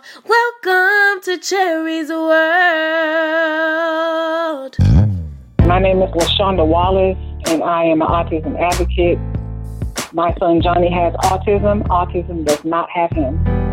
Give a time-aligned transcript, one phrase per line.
[0.00, 2.30] Welcome to Cherie's World.
[5.66, 9.18] My name is LaShanda Wallace, and I am an autism advocate.
[10.14, 11.86] My son Johnny has autism.
[11.88, 13.69] Autism does not have him.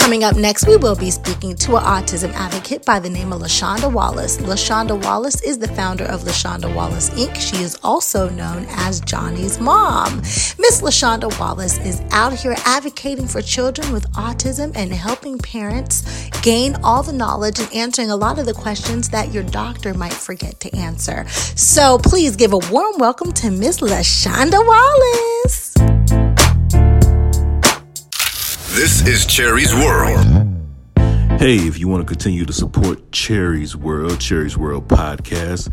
[0.00, 3.42] Coming up next, we will be speaking to an autism advocate by the name of
[3.42, 4.38] LaShanda Wallace.
[4.38, 7.36] LaShanda Wallace is the founder of LaShanda Wallace Inc.
[7.36, 10.16] She is also known as Johnny's mom.
[10.16, 16.76] Miss LaShanda Wallace is out here advocating for children with autism and helping parents gain
[16.82, 20.58] all the knowledge and answering a lot of the questions that your doctor might forget
[20.60, 21.28] to answer.
[21.28, 26.29] So please give a warm welcome to Miss LaShanda Wallace.
[28.80, 30.26] This is Cherie's World.
[31.38, 35.70] Hey, if you want to continue to support Cherie's World, Cherie's World podcast,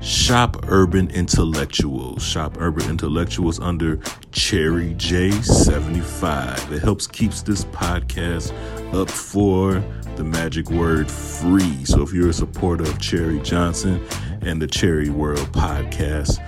[0.00, 2.22] shop Urban Intellectuals.
[2.22, 4.00] Shop Urban Intellectuals under
[4.32, 6.72] Cherie J75.
[6.72, 8.54] It helps keeps this podcast
[8.94, 9.84] up for
[10.16, 11.84] the magic word free.
[11.84, 14.02] So if you're a supporter of Cherie Johnson
[14.40, 16.42] and the Cherie World podcast,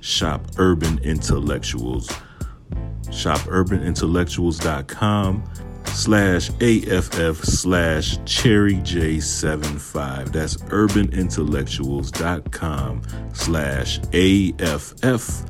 [0.00, 2.08] shop Urban Intellectuals
[3.08, 5.44] shopurbanintellectuals.com
[5.86, 10.32] slash AFF slash Cherie J75.
[10.32, 15.44] That's urbanintellectuals.com slash AFF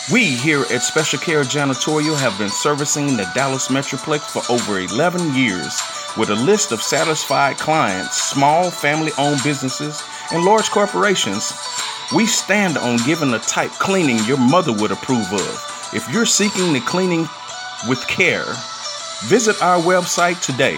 [0.10, 5.36] We here at Special Care Janitorial have been servicing the Dallas Metroplex for over 11
[5.36, 5.82] years
[6.16, 10.02] with a list of satisfied clients, small family owned businesses,
[10.32, 11.52] and large corporations.
[12.16, 15.90] We stand on giving the type cleaning your mother would approve of.
[15.94, 17.28] If you're seeking the cleaning
[17.88, 18.46] with care.
[19.26, 20.78] Visit our website today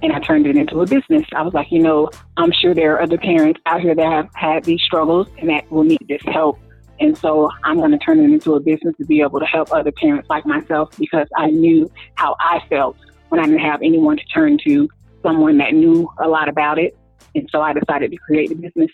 [0.04, 1.26] And I turned it into a business.
[1.34, 4.30] I was like, you know, I'm sure there are other parents out here that have
[4.36, 6.60] had these struggles and that will need this help.
[7.00, 9.72] And so I'm going to turn it into a business to be able to help
[9.72, 12.96] other parents like myself because I knew how I felt
[13.30, 14.88] when I didn't have anyone to turn to,
[15.24, 16.98] someone that knew a lot about it.
[17.36, 18.92] And so I decided to create the business.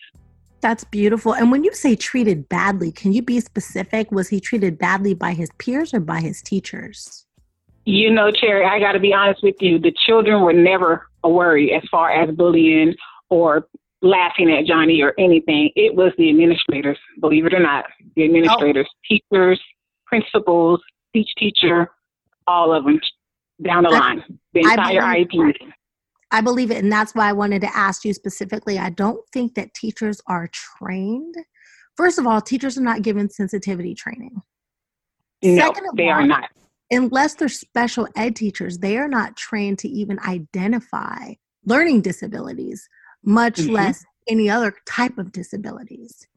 [0.63, 1.35] That's beautiful.
[1.35, 4.13] And when you say treated badly, can you be specific?
[4.13, 7.25] Was he treated badly by his peers or by his teachers?
[7.83, 9.77] You know, Cherie, I got to be honest with you.
[9.77, 12.95] The children were never a worry as far as bullying
[13.29, 13.67] or
[14.01, 15.69] laughing at Johnny or anything.
[15.75, 17.83] It was the administrators, believe it or not.
[18.15, 18.25] The oh.
[18.27, 19.59] administrators, teachers,
[20.05, 20.79] principals,
[21.13, 21.89] each teacher,
[22.47, 23.01] all of them
[23.61, 24.23] down the I- line.
[24.53, 25.57] The entire IEP.
[26.33, 26.83] I believe it.
[26.83, 28.77] And that's why I wanted to ask you specifically.
[28.77, 31.35] I don't think that teachers are trained
[31.95, 34.41] First of all, teachers are not given sensitivity training.
[35.43, 36.49] No, Second of they all, are not.
[36.89, 41.33] unless they're special ed teachers, they are not trained to even identify
[41.65, 42.89] learning disabilities,
[43.23, 43.69] much Mhm.
[43.71, 46.27] less any other type of disabilities.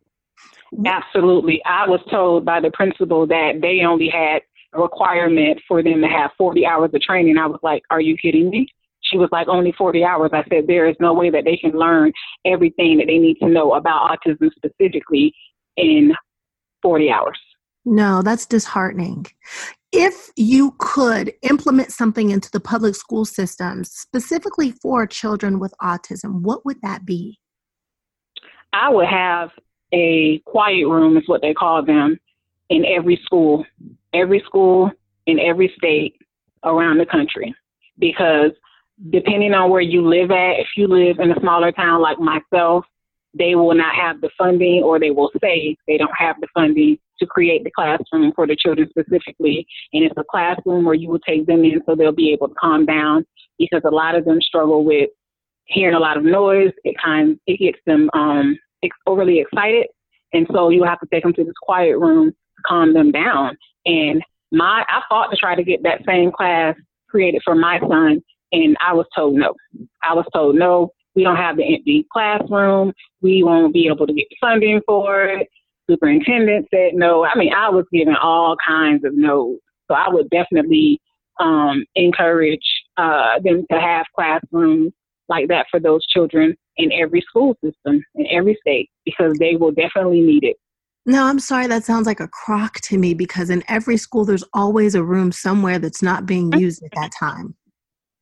[0.84, 1.64] Absolutely.
[1.64, 4.42] I was told by the principal that they only had
[4.74, 7.38] a requirement for them to have 40 hours of training.
[7.38, 8.68] I was like, Are you kidding me?
[9.10, 10.30] She was like, Only 40 hours.
[10.32, 12.12] I said, There is no way that they can learn
[12.44, 15.34] everything that they need to know about autism specifically
[15.76, 16.14] in
[16.82, 17.38] 40 hours.
[17.84, 19.26] No, that's disheartening.
[19.92, 26.42] If you could implement something into the public school systems specifically for children with autism,
[26.42, 27.38] what would that be?
[28.72, 29.50] I would have
[29.92, 32.18] a quiet room, is what they call them,
[32.68, 33.64] in every school,
[34.12, 34.90] every school
[35.26, 36.16] in every state
[36.64, 37.54] around the country.
[37.98, 38.50] Because
[39.10, 42.84] depending on where you live at, if you live in a smaller town like myself,
[43.34, 46.98] they will not have the funding or they will say they don't have the funding
[47.18, 49.66] to create the classroom for the children specifically.
[49.92, 52.54] And it's a classroom where you will take them in so they'll be able to
[52.54, 53.26] calm down
[53.58, 55.10] because a lot of them struggle with
[55.64, 56.72] hearing a lot of noise.
[56.84, 58.58] It kind of, it gets them um,
[59.06, 59.86] overly excited.
[60.32, 63.56] And so you have to take them to this quiet room to calm them down.
[63.84, 64.22] And
[64.52, 66.74] my I fought to try to get that same class
[67.08, 68.22] created for my son
[68.52, 69.54] and I was told no.
[70.02, 72.92] I was told no, we don't have the empty classroom.
[73.22, 75.48] We won't be able to get funding for it.
[75.88, 77.24] Superintendent said no.
[77.24, 79.58] I mean, I was given all kinds of no's.
[79.88, 81.00] So I would definitely
[81.40, 82.66] um, encourage
[82.96, 84.92] uh, them to have classrooms
[85.28, 89.72] like that for those children in every school system in every state because they will
[89.72, 90.56] definitely need it.
[91.04, 94.44] No, I'm sorry, that sounds like a crock to me because in every school there's
[94.52, 97.54] always a room somewhere that's not being used at that time.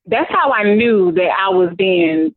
[0.07, 2.35] That's how I knew that I was being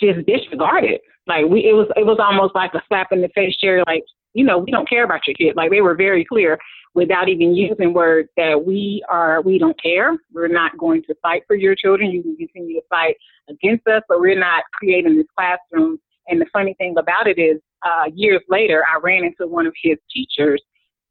[0.00, 1.00] just disregarded.
[1.26, 3.82] Like we, it was, it was almost like a slap in the face, Jerry.
[3.86, 4.04] Like,
[4.34, 5.56] you know, we don't care about your kid.
[5.56, 6.58] Like they were very clear
[6.94, 10.16] without even using words that we are, we don't care.
[10.32, 12.10] We're not going to fight for your children.
[12.10, 13.16] You can continue to fight
[13.48, 15.98] against us, but we're not creating this classroom.
[16.28, 19.74] And the funny thing about it is, uh, years later, I ran into one of
[19.82, 20.62] his teachers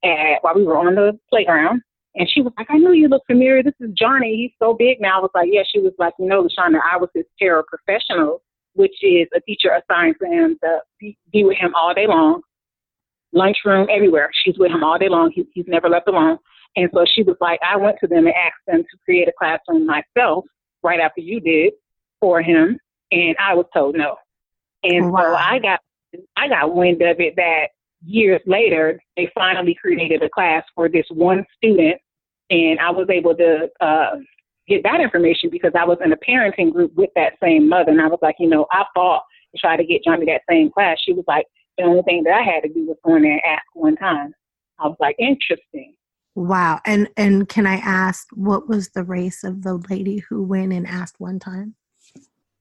[0.03, 1.81] at, while we were on the playground.
[2.15, 3.63] And she was like, I know you look familiar.
[3.63, 4.35] This is Johnny.
[4.35, 5.19] He's so big now.
[5.19, 5.63] I was like, yeah.
[5.65, 8.39] She was like, you know, LaShanda, I was his paraprofessional,
[8.73, 12.41] which is a teacher assigned for him to be, be with him all day long,
[13.31, 14.29] lunchroom, everywhere.
[14.43, 15.31] She's with him all day long.
[15.33, 16.37] He, he's never left alone.
[16.75, 19.33] And so she was like, I went to them and asked them to create a
[19.37, 20.45] classroom myself
[20.83, 21.73] right after you did
[22.19, 22.77] for him.
[23.11, 24.15] And I was told no.
[24.83, 25.79] And so I got,
[26.35, 27.67] I got wind of it that
[28.03, 32.00] years later, they finally created a class for this one student.
[32.50, 34.18] And I was able to uh,
[34.68, 37.92] get that information because I was in a parenting group with that same mother.
[37.92, 40.71] And I was like, you know, I fought to try to get Johnny that same
[40.71, 40.98] class.
[41.03, 41.45] She was like,
[41.77, 43.95] the only thing that I had to do was go in there and ask one
[43.95, 44.33] time.
[44.80, 45.94] I was like, interesting.
[46.36, 46.80] Wow.
[46.86, 50.88] And and can I ask what was the race of the lady who went and
[50.88, 51.75] asked one time?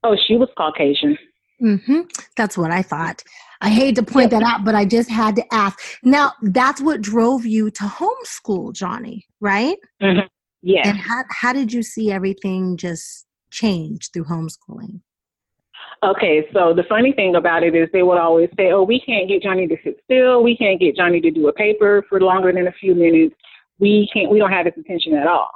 [0.03, 1.17] Oh, she was Caucasian.
[1.63, 2.01] Mm-hmm.
[2.37, 3.23] That's what I thought.
[3.61, 5.79] I hate to point that out, but I just had to ask.
[6.03, 9.77] Now, that's what drove you to homeschool, Johnny, right?
[10.03, 10.27] Mm-hmm.
[10.63, 10.89] Yeah.
[10.89, 15.01] And how how did you see everything just change through homeschooling?
[16.03, 19.29] Okay, so the funny thing about it is they would always say, "Oh, we can't
[19.29, 20.43] get Johnny to sit still.
[20.43, 23.35] We can't get Johnny to do a paper for longer than a few minutes.
[23.79, 24.31] We can't.
[24.31, 25.51] We don't have his attention at all."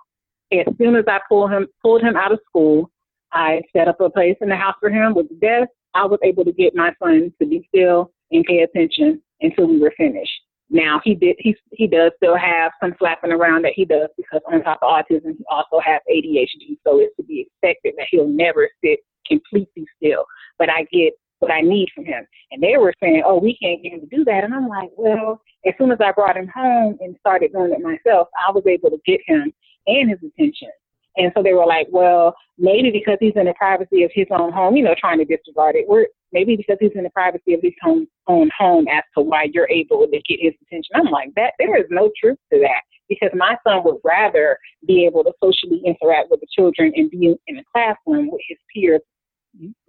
[0.53, 2.91] As soon as I pulled him pulled him out of school,
[3.33, 5.71] I set up a place in the house for him with the desk.
[5.95, 9.79] I was able to get my son to be still and pay attention until we
[9.79, 10.33] were finished.
[10.71, 14.41] Now he did he he does still have some flapping around that he does because
[14.51, 18.29] on top of autism he also has ADHD, so it's to be expected that he'll
[18.29, 20.25] never sit completely still.
[20.59, 22.27] But I get what I need from him.
[22.51, 24.91] And they were saying, Oh, we can't get him to do that and I'm like,
[24.97, 28.65] Well, as soon as I brought him home and started doing it myself, I was
[28.67, 29.53] able to get him
[29.87, 30.71] and his attention.
[31.17, 34.53] And so they were like, Well, maybe because he's in the privacy of his own
[34.53, 35.87] home, you know, trying to disregard it.
[35.89, 39.49] We're maybe because he's in the privacy of his own own home as to why
[39.53, 40.93] you're able to get his attention.
[40.95, 45.05] I'm like, that there is no truth to that because my son would rather be
[45.05, 49.01] able to socially interact with the children and be in, the classroom with his peers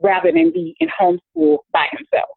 [0.01, 2.29] rather than be in homeschool by himself.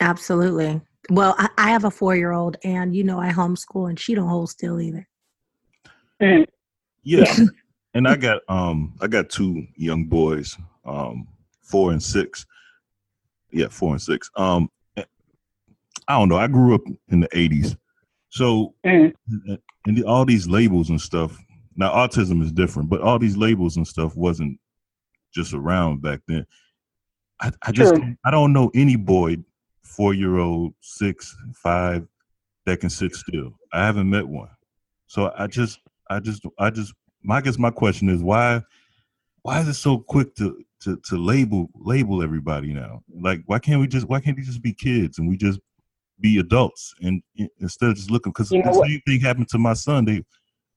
[0.00, 0.80] Absolutely.
[1.10, 4.14] Well, I, I have a four year old, and you know I homeschool, and she
[4.14, 5.08] don't hold still either.
[6.20, 6.46] Mm.
[7.02, 7.32] Yeah.
[7.94, 11.26] and I got um I got two young boys, um,
[11.62, 12.46] four and six.
[13.50, 14.30] Yeah, four and six.
[14.36, 16.36] Um I don't know.
[16.36, 17.76] I grew up in the eighties.
[18.30, 19.12] So Mm.
[19.86, 21.38] and the, all these labels and stuff.
[21.76, 24.58] Now autism is different, but all these labels and stuff wasn't
[25.32, 26.46] just around back then.
[27.40, 28.16] I, I just True.
[28.24, 29.36] I don't know any boy
[29.82, 32.06] four year old, six, five
[32.66, 33.52] that can sit still.
[33.72, 34.50] I haven't met one.
[35.06, 38.62] So I just, I just, I just, my I guess my question is why,
[39.42, 43.02] why is it so quick to to to label label everybody now?
[43.20, 45.60] Like, why can't we just, why can't we just be kids and we just
[46.20, 47.22] be adults and
[47.60, 48.32] instead of just looking?
[48.32, 50.04] Because You know the same thing happened to my son.
[50.04, 50.22] They,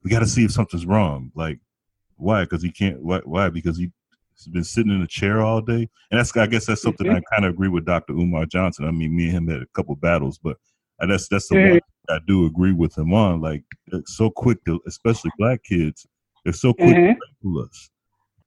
[0.04, 1.32] we got to see if something's wrong.
[1.36, 1.60] Like,
[2.18, 2.44] why?
[2.44, 3.02] Because he can't.
[3.02, 3.20] Why?
[3.24, 3.50] Why?
[3.50, 3.92] Because he.
[4.34, 6.36] He's been sitting in a chair all day, and that's.
[6.36, 8.14] I guess that's something I kind of agree with Dr.
[8.14, 8.88] Umar Johnson.
[8.88, 10.58] I mean, me and him had a couple battles, but
[11.00, 11.70] uh, that's that's the Mhm.
[11.70, 11.80] one
[12.12, 13.42] I do agree with him on.
[13.42, 13.64] Like,
[14.06, 16.06] so quick to, especially black kids,
[16.44, 17.16] they're so quick Mhm.
[17.16, 17.90] to label us.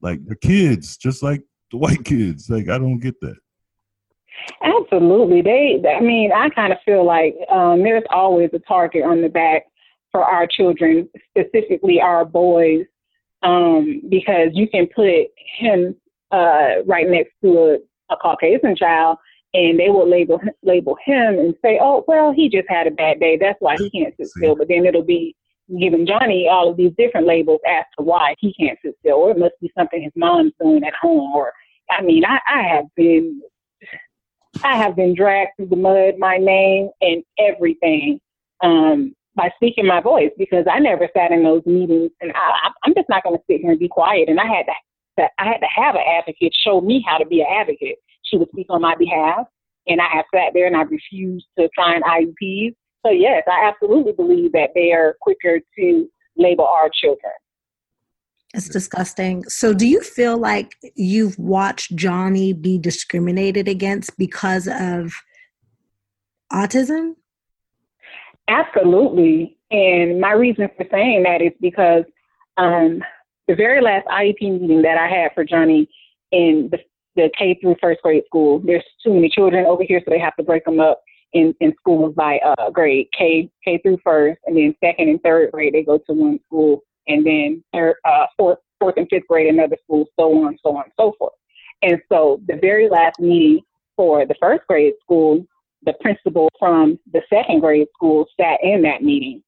[0.00, 2.50] Like they're kids, just like the white kids.
[2.50, 3.37] Like I don't get that.
[4.62, 5.42] Absolutely.
[5.42, 9.28] They, I mean, I kind of feel like um, there's always a target on the
[9.28, 9.64] back
[10.11, 12.85] for our children, specifically our boys,
[13.42, 15.26] um, because you can put
[15.59, 15.94] him
[16.33, 17.78] uh, right next to a,
[18.12, 19.18] a Caucasian child
[19.54, 23.20] and they will label label him and say, oh, well, he just had a bad
[23.20, 23.38] day.
[23.40, 24.56] That's why he can't sit still.
[24.56, 25.34] But then it'll be
[25.80, 29.30] giving Johnny all of these different labels as to why he can't sit still, or
[29.30, 31.32] it must be something his mom's doing at home.
[31.34, 31.52] Or,
[31.90, 33.40] I mean, I, I have been
[34.62, 38.20] I have been dragged through the mud, my name and everything,
[38.62, 42.73] um, by speaking my voice because I never sat in those meetings, and I, I-
[42.84, 44.28] I'm just not going to sit here and be quiet.
[44.28, 47.40] And I had to, I had to have an advocate show me how to be
[47.40, 47.96] an advocate.
[48.25, 49.47] She would speak on my behalf,
[49.87, 52.75] and I have sat there and I refused to sign IEPs.
[53.04, 57.33] So yes, I absolutely believe that they are quicker to label our children.
[58.54, 59.43] It's disgusting.
[59.49, 65.12] So, do you feel like you've watched Johnny be discriminated against because of
[66.52, 67.14] autism?
[68.47, 69.59] Absolutely.
[69.73, 72.04] And my reason for saying that is because
[72.57, 73.02] um,
[73.49, 75.88] the very last IEP meeting that I had for Johnny
[76.31, 76.78] in the,
[77.16, 80.37] the K through first grade school, there's too many children over here, so they have
[80.37, 81.00] to break them up
[81.33, 85.52] in, in schools by uh, grade K K through first, and then second and third
[85.52, 89.49] grade they go to one school, and then third, uh, fourth fourth and fifth grade
[89.52, 91.33] another school, so on, so on, so forth.
[91.83, 93.61] And so the very last meeting
[93.97, 95.47] for the first grade school,
[95.85, 99.42] the principal from the second grade school sat in that meeting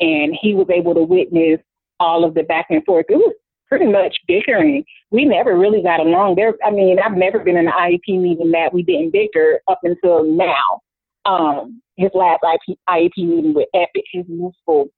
[0.00, 1.60] and he was able to witness
[2.00, 3.06] all of the back and forth.
[3.08, 3.34] It was
[3.72, 4.84] pretty much bickering.
[5.12, 6.34] We never really got along.
[6.34, 9.78] There, I mean, I've never been in an IEP meeting that we didn't bicker up
[9.82, 10.82] until now.
[11.24, 14.88] Um, his last IEP, IEP meeting with Epic, his new school,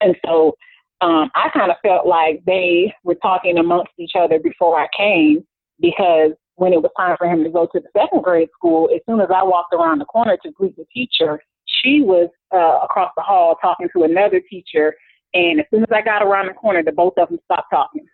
[0.00, 0.56] and so
[1.00, 5.44] um, I kind of felt like they were talking amongst each other before I came
[5.80, 9.00] because when it was time for him to go to the second grade school, as
[9.08, 13.10] soon as I walked around the corner to greet the teacher, she was uh, across
[13.16, 14.94] the hall talking to another teacher.
[15.34, 18.06] And as soon as I got around the corner, the both of them stopped talking.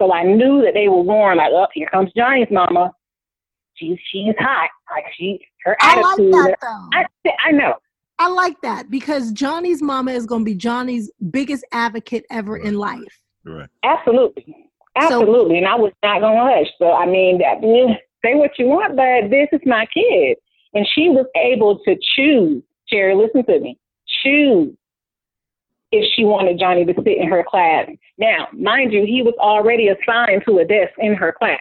[0.00, 2.92] So I knew that they were warned, like, oh, here comes Johnny's mama.
[3.74, 4.70] She's she's hot.
[4.90, 6.04] Like she her attitude.
[6.04, 6.88] I like that though.
[6.92, 7.74] I, I know.
[8.18, 12.74] I like that because Johnny's mama is going to be Johnny's biggest advocate ever in
[12.74, 13.20] life.
[13.44, 13.68] Right.
[13.82, 14.70] Absolutely.
[14.96, 15.58] Absolutely.
[15.58, 16.72] and I was not going to hush.
[16.78, 20.36] So, I mean, that, yeah, say what you want, but this is my kid.
[20.72, 23.78] And she was able to choose, Cherie, listen to me,
[24.22, 24.74] choose
[25.94, 27.88] if she wanted Johnny to sit in her class.
[28.18, 31.60] Now, mind you, he was already assigned to a desk in her class.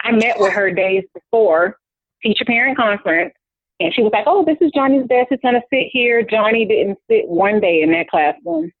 [0.00, 1.76] I met with her days before
[2.22, 3.34] teacher parent conference,
[3.78, 5.28] and she was like, Oh, this is Johnny's desk.
[5.30, 6.22] It's going to sit here.
[6.22, 8.72] Johnny didn't sit one day in that classroom.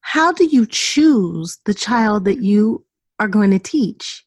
[0.00, 2.84] How do you choose the child that you
[3.18, 4.24] are going to teach?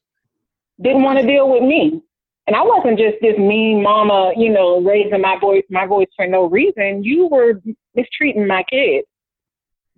[0.82, 2.02] didn't want to deal with me.
[2.46, 6.26] And I wasn't just this mean mama, you know, raising my voice my voice for
[6.26, 7.04] no reason.
[7.04, 7.60] You were
[7.94, 9.04] mistreating my kid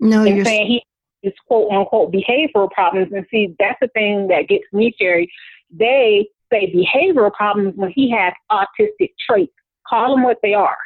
[0.03, 0.83] No, and you're saying he
[1.23, 3.13] is quote unquote behavioral problems.
[3.13, 5.33] And see, that's the thing that gets me, Jerry.
[5.71, 9.53] They say behavioral problems when he has autistic traits.
[9.89, 10.77] Call them what they are.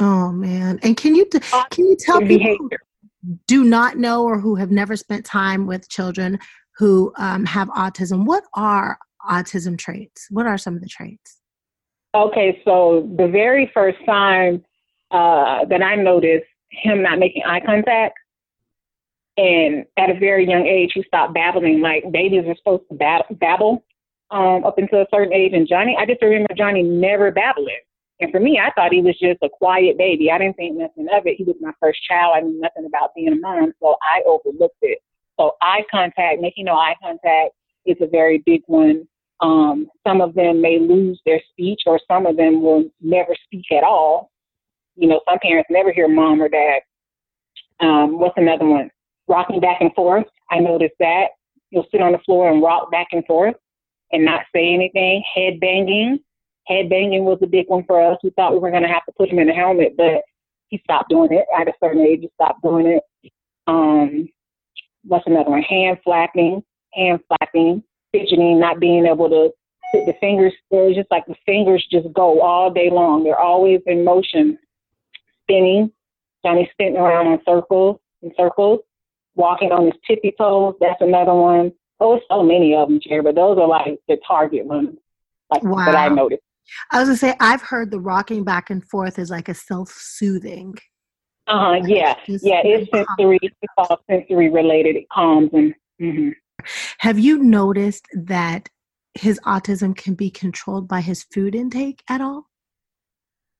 [0.00, 0.80] Oh man!
[0.82, 1.38] And can you t-
[1.70, 2.78] can you tell people who behavior.
[3.46, 6.40] do not know or who have never spent time with children
[6.78, 8.26] who um, have autism?
[8.26, 10.26] What are autism traits?
[10.30, 11.40] What are some of the traits?
[12.16, 14.64] Okay, so the very first sign
[15.12, 18.18] uh, that I noticed him not making eye contact,
[19.36, 21.80] and at a very young age, he stopped babbling.
[21.80, 23.84] Like babies are supposed to bab- babble
[24.30, 27.80] um, up until a certain age, and Johnny, I just remember Johnny never babbling.
[28.18, 30.30] And for me, I thought he was just a quiet baby.
[30.30, 31.36] I didn't think nothing of it.
[31.36, 32.32] He was my first child.
[32.34, 34.98] I knew nothing about being a mom, so I overlooked it.
[35.38, 37.52] So eye contact, making no eye contact,
[37.84, 39.06] is a very big one.
[39.40, 43.66] Um, some of them may lose their speech, or some of them will never speak
[43.70, 44.30] at all.
[44.96, 46.80] You know, some parents never hear mom or dad.
[47.80, 48.90] Um, what's another one?
[49.28, 50.24] Rocking back and forth.
[50.50, 51.28] I noticed that.
[51.70, 53.56] You'll sit on the floor and rock back and forth
[54.12, 55.22] and not say anything.
[55.34, 56.20] Head banging.
[56.66, 58.18] Head banging was a big one for us.
[58.22, 60.22] We thought we were going to have to put him in a helmet, but
[60.68, 62.20] he stopped doing it at a certain age.
[62.22, 63.32] He stopped doing it.
[63.66, 64.28] Um,
[65.04, 65.62] what's another one?
[65.62, 66.62] Hand flapping,
[66.94, 69.50] hand flapping, fidgeting, not being able to
[69.92, 70.52] put the fingers.
[70.70, 73.22] It's just like the fingers just go all day long.
[73.22, 74.58] They're always in motion,
[75.46, 75.90] spinning.
[76.44, 78.80] Johnny spinning around in circles in circles,
[79.34, 80.74] walking on his tippy toes.
[80.80, 81.72] That's another one.
[82.00, 84.96] Oh, so many of them, Jerry, but those are like the target ones,
[85.50, 85.86] like Wow.
[85.86, 86.42] that I noticed.
[86.90, 90.76] I was gonna say I've heard the rocking back and forth is like a self-soothing.
[91.46, 91.72] Uh huh.
[91.86, 92.60] Yeah, yeah.
[92.64, 93.38] It's sensory.
[93.40, 94.96] It's all sensory related.
[94.96, 95.74] It calms and.
[96.00, 96.30] hmm
[96.98, 98.68] Have you noticed that
[99.14, 102.46] his autism can be controlled by his food intake at all?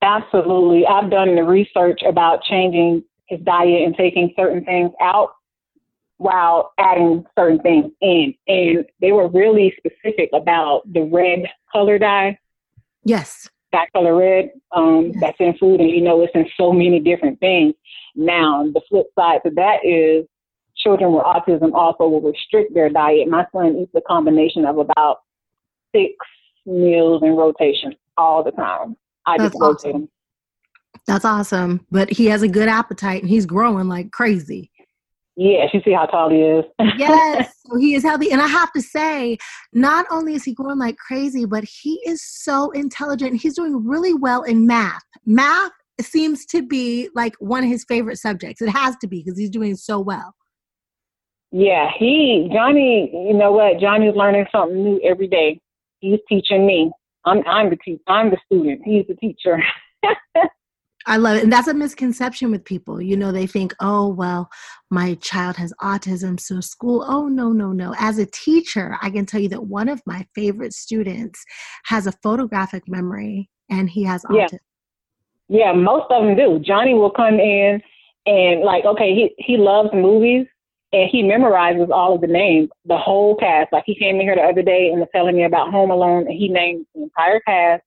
[0.06, 0.86] Absolutely.
[0.86, 5.30] I've done the research about changing his diet and taking certain things out
[6.18, 8.32] while adding certain things in.
[8.46, 11.40] And they were really specific about the red
[11.72, 12.38] color dye,
[13.02, 13.50] Yes.
[13.72, 15.20] that color red, um, Yes.
[15.20, 15.80] that's in food.
[15.80, 17.74] And you know, it's in so many different things.
[18.14, 20.24] Now, the flip side to that is
[20.76, 23.26] children with autism also will restrict their diet.
[23.26, 25.22] My son eats a combination of about
[25.92, 26.14] six
[26.64, 28.96] meals in rotation all the time.
[29.26, 29.92] I That's just rotate awesome.
[29.92, 30.10] them.
[31.06, 31.86] That's awesome.
[31.90, 34.70] But he has a good appetite and he's growing like crazy.
[35.38, 36.64] Yes, you see how tall he is.
[36.96, 37.52] Yes.
[37.66, 38.30] so he is healthy.
[38.32, 39.36] And I have to say,
[39.74, 43.42] not only is he growing like crazy, but he is so intelligent.
[43.42, 45.02] He's doing really well in math.
[45.26, 48.62] Math seems to be like one of his favorite subjects.
[48.62, 50.34] It has to be because he's doing so well.
[51.52, 53.10] yeah, he Johnny.
[53.12, 53.78] You know what?
[53.78, 55.60] Johnny's learning something new every day.
[56.00, 56.90] He's teaching me.
[57.26, 58.82] I'm I'm the te- I'm the student.
[58.84, 59.62] He's the teacher.
[61.08, 61.44] I love it.
[61.44, 63.00] And that's a misconception with people.
[63.00, 64.48] You know, they think, oh, well,
[64.90, 67.04] my child has autism, so school.
[67.06, 67.94] Oh, no, no, no.
[67.96, 71.44] As a teacher, I can tell you that one of my favorite students
[71.84, 74.46] has a photographic memory and he has Yeah.
[74.46, 74.58] autism.
[75.48, 76.58] Yeah, most of them do.
[76.58, 77.80] Johnny will come in
[78.26, 80.48] and like, okay, he he loves movies
[80.96, 83.70] and he memorizes all of the names, the whole cast.
[83.70, 86.26] Like he came in here the other day and was telling me about Home Alone,
[86.26, 87.82] and he named the entire cast,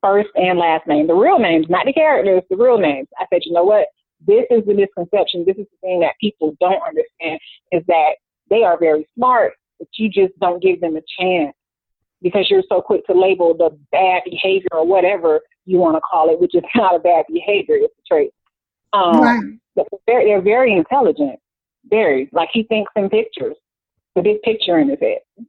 [0.00, 3.08] first and last name, the real names, not the characters, the real names.
[3.18, 3.88] I said, you know what?
[4.26, 5.44] This is the misconception.
[5.46, 7.38] This is the thing that people don't understand
[7.72, 8.12] is that
[8.48, 11.54] they are very smart, but you just don't give them a chance
[12.22, 16.30] because you're so quick to label the bad behavior or whatever you want to call
[16.30, 18.30] it, which is not a bad behavior, it's a trait.
[18.94, 19.58] Um, Right.
[19.76, 21.38] but they're, they're very intelligent,
[21.88, 22.28] very.
[22.32, 23.56] Like he thinks in pictures,
[24.14, 25.46] the big picture in his head.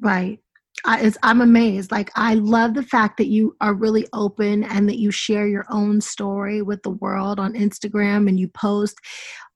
[0.00, 0.38] Right.
[0.84, 1.92] I, it's, I'm amazed.
[1.92, 5.64] Like, I love the fact that you are really open and that you share your
[5.70, 8.98] own story with the world on Instagram and you post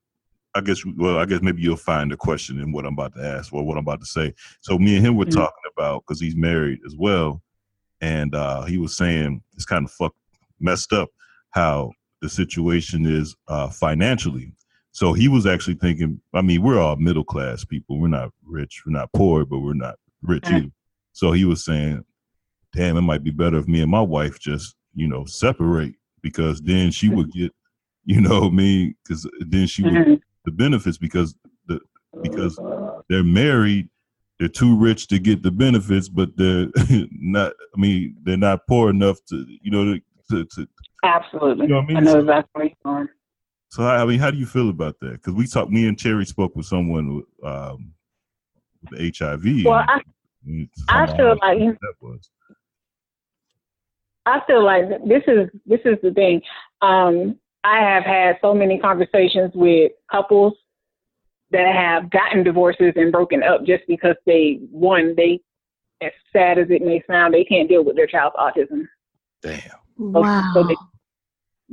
[0.54, 3.24] I guess well, I guess maybe you'll find a question in what I'm about to
[3.24, 4.34] ask or what I'm about to say.
[4.60, 5.32] So me and him were Mhm.
[5.32, 7.42] talking about because he's married as well,
[8.00, 10.16] and uh, he was saying it's kind of fucked
[10.60, 11.08] messed up
[11.50, 11.90] how
[12.22, 14.52] the situation is uh, financially.
[14.92, 16.20] So he was actually thinking.
[16.34, 17.98] I mean, we're all middle class people.
[17.98, 18.82] We're not rich.
[18.86, 20.70] We're not poor, but we're not rich either.
[21.12, 22.04] So he was saying,
[22.74, 26.60] "Damn, it might be better if me and my wife just, you know, separate because
[26.62, 27.52] then she would get,
[28.04, 30.20] you know, me because then she would Mhm.
[30.44, 31.34] the benefits because
[31.66, 31.80] the
[32.22, 32.58] because
[33.08, 33.88] they're married."
[34.38, 36.66] They're too rich to get the benefits, but they're
[37.12, 37.52] not.
[37.76, 39.98] I mean, they're not poor enough to, you know,
[40.30, 40.66] to, to
[41.02, 41.66] Absolutely.
[41.66, 41.96] You know what I mean?
[41.96, 43.14] I know So- exactly where you're.
[43.70, 45.12] So I mean, how do you feel about that?
[45.12, 45.70] Because we talked.
[45.70, 47.94] Me and Cherie spoke with someone with, um,
[48.90, 49.64] with HIV.
[49.64, 50.00] Well, I,
[50.90, 52.30] I feel like- that was.
[54.26, 56.42] I feel like this is this is the thing.
[56.80, 60.52] Um, I have had so many conversations with couples
[61.50, 65.40] that have gotten divorces and broken up just because they one they
[66.00, 68.86] as sad as it may sound they can't deal with their child's autism.
[69.42, 69.60] Damn.
[69.98, 70.52] Wow.
[70.54, 70.76] So they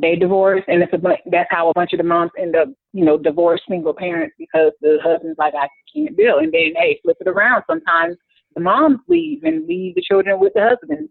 [0.01, 2.69] they divorce and it's a bu- that's how a bunch of the moms end up
[2.93, 6.99] you know divorced single parents because the husband's like I can't deal and then hey
[7.03, 8.15] flip it around sometimes
[8.55, 11.09] the moms leave and leave the children with the husband.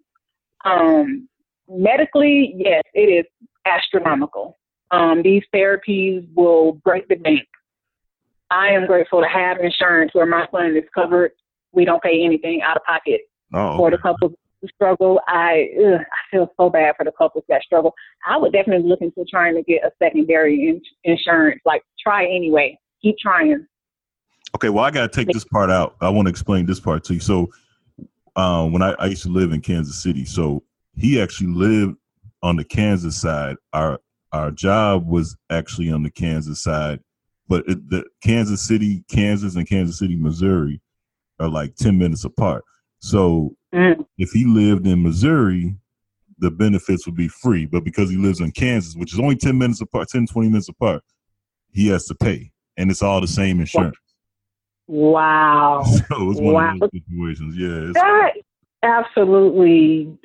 [0.65, 1.29] Um,
[1.69, 3.25] medically, yes, it is
[3.65, 4.59] astronomical.
[4.91, 7.47] Um, these therapies will break the bank.
[8.51, 11.33] I am grateful to have insurance where my son is covered.
[11.73, 13.21] We don't pay anything out of pocket
[13.53, 14.03] Oh, for the okay.
[14.03, 15.21] couples who struggle.
[15.29, 17.95] I ugh, I feel so bad for the couples that struggle.
[18.27, 21.61] I would definitely look into trying to get a secondary in- insurance.
[21.65, 22.79] Like try anyway.
[23.03, 23.67] Keep trying.
[24.55, 25.97] Okay, well, I got to take this part out.
[26.01, 27.21] I want to explain this part to you.
[27.21, 27.51] So,
[28.35, 30.63] um, when I, I used to live in Kansas City, so
[30.97, 31.97] he actually lived
[32.43, 33.57] on the Kansas side.
[33.73, 33.99] Our
[34.33, 37.01] our job was actually on the Kansas side,
[37.49, 40.81] but it, the Kansas City, Kansas, and Kansas City, Missouri,
[41.41, 42.65] are like ten minutes apart.
[43.01, 44.05] So, Mm.
[44.17, 45.75] if he lived in Missouri,
[46.39, 47.67] the benefits would be free.
[47.67, 50.69] But because he lives in Kansas, which is only 10 minutes apart, 10, 20 minutes
[50.69, 51.03] apart,
[51.73, 52.51] he has to pay.
[52.77, 53.97] And it's all the same insurance.
[54.87, 55.83] Wow.
[56.09, 56.73] So it's one Wow.
[56.75, 57.57] of those situations.
[57.59, 57.93] Yeah.
[57.95, 58.33] That
[58.83, 60.17] absolutely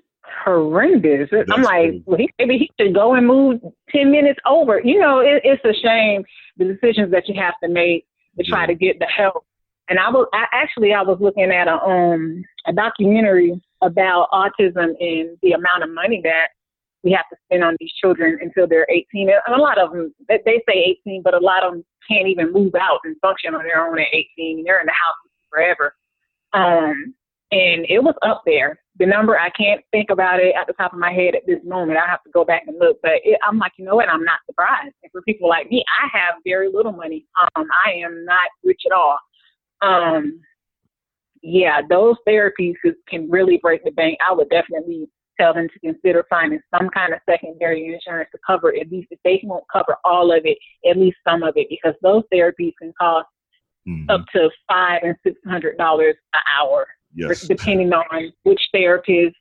[0.46, 1.30] horrendous.
[1.52, 3.60] I'm like, well, he, maybe he should go and move
[3.90, 4.80] ten minutes over.
[4.84, 6.24] You know, it, it's a shame
[6.58, 8.06] the decisions that you have to make
[8.38, 9.46] to try to get the help.
[9.90, 14.96] And I was I, actually I was looking at a um a documentary about autism
[15.00, 16.48] and the amount of money that
[17.04, 19.30] we have to spend on these children until they're 18.
[19.30, 22.54] And a lot of them, they say 18, but a lot of them can't even
[22.54, 24.64] move out and function on their own at 18.
[24.64, 25.96] They're in the house forever.
[26.54, 27.14] Um,
[27.52, 28.80] and it was up there.
[29.00, 31.60] The number I can't think about it at the top of my head at this
[31.66, 32.00] moment.
[32.00, 32.98] I have to go back and look.
[33.02, 34.10] But it, I'm like, you know what?
[34.10, 34.94] I'm not surprised.
[35.04, 37.26] And for people like me, I have very little money.
[37.42, 39.18] Um, I am not rich at all.
[39.82, 40.40] Um,
[41.42, 42.76] yeah, those therapies
[43.10, 44.18] can really break the bank.
[44.28, 45.10] I would definitely
[45.40, 49.20] tell them to consider finding some kind of secondary insurance to cover at least if
[49.26, 50.58] they won't cover all of it,
[50.90, 53.28] at least some of it, because those therapies can cost
[53.88, 54.10] Mhm.
[54.10, 57.42] up to five and six hundred dollars an hour, yes.
[57.48, 59.36] depending on which therapist,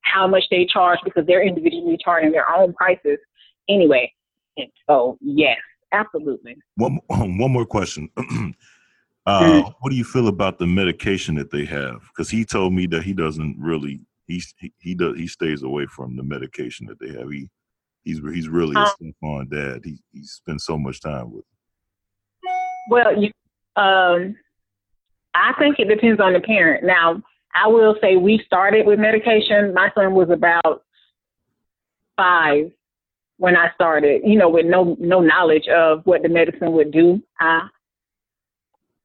[0.00, 3.18] how much they charge, because they're individually charging their own prices
[3.68, 4.12] anyway.
[4.56, 5.58] And so, yes,
[5.92, 6.56] absolutely.
[6.76, 8.08] One, one more question.
[9.28, 9.70] uh.
[9.80, 12.00] What do you feel about the medication that they have?
[12.08, 14.42] Because he told me that he doesn't really he
[14.78, 17.30] he does he stays away from the medication that they have.
[17.30, 17.48] He
[18.04, 19.80] he's he's really a Um, step-on dad.
[19.84, 21.44] He he spends so much time with.
[21.44, 22.52] Him.
[22.90, 23.30] Well, you,
[23.76, 24.36] um,
[25.34, 26.84] I think it depends on the parent.
[26.84, 27.22] Now,
[27.54, 29.74] I will say we started with medication.
[29.74, 30.84] My son was about
[32.16, 32.70] five
[33.36, 37.22] when I started, you know, with no no knowledge of what the medicine would do.
[37.40, 37.68] Uh,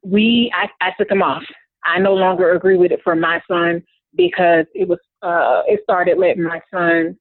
[0.04, 1.44] we I, I took him off.
[1.86, 3.84] I no longer agree with it for my son
[4.16, 7.18] because it was uh, it started letting my son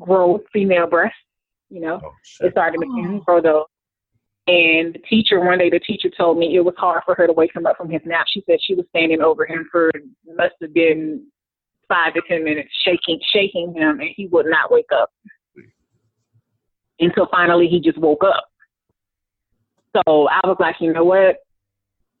[0.00, 1.16] grow female breasts.
[1.70, 3.64] You know, Oh it started making him grow those.
[4.46, 7.34] And the teacher, one day, the teacher told me it was hard for her to
[7.34, 8.24] wake him up from his nap.
[8.32, 9.90] She said she was standing over him for
[10.26, 11.26] must have been
[11.86, 15.10] five to ten minutes, shaking, shaking him, and he would not wake up.
[17.00, 18.44] Until finally, he just woke up.
[19.94, 21.36] So I was like, you know what?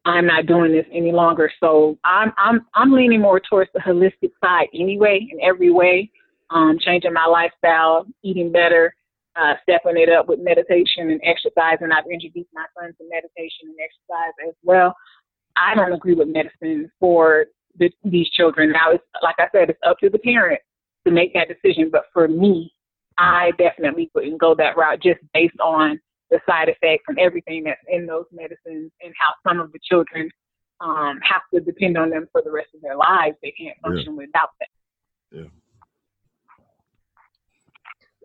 [0.08, 1.50] I'm not doing this any longer.
[1.60, 6.10] So I'm I'm I'm leaning more towards the holistic side anyway, in every way.
[6.50, 8.94] Um, changing my lifestyle, eating better,
[9.36, 11.76] uh, stepping it up with meditation and exercise.
[11.82, 14.94] And I've introduced my son to meditation and exercise as well.
[15.56, 17.46] I don't agree with medicine for
[17.78, 18.72] the, these children.
[18.72, 20.60] Now, it's like I said, it's up to the parent
[21.06, 21.90] to make that decision.
[21.92, 22.72] But for me,
[23.18, 27.80] I definitely wouldn't go that route just based on the side effects and everything that's
[27.88, 30.30] in those medicines and how some of the children
[30.80, 33.36] um, have to depend on them for the rest of their lives.
[33.42, 34.68] They can't function without them.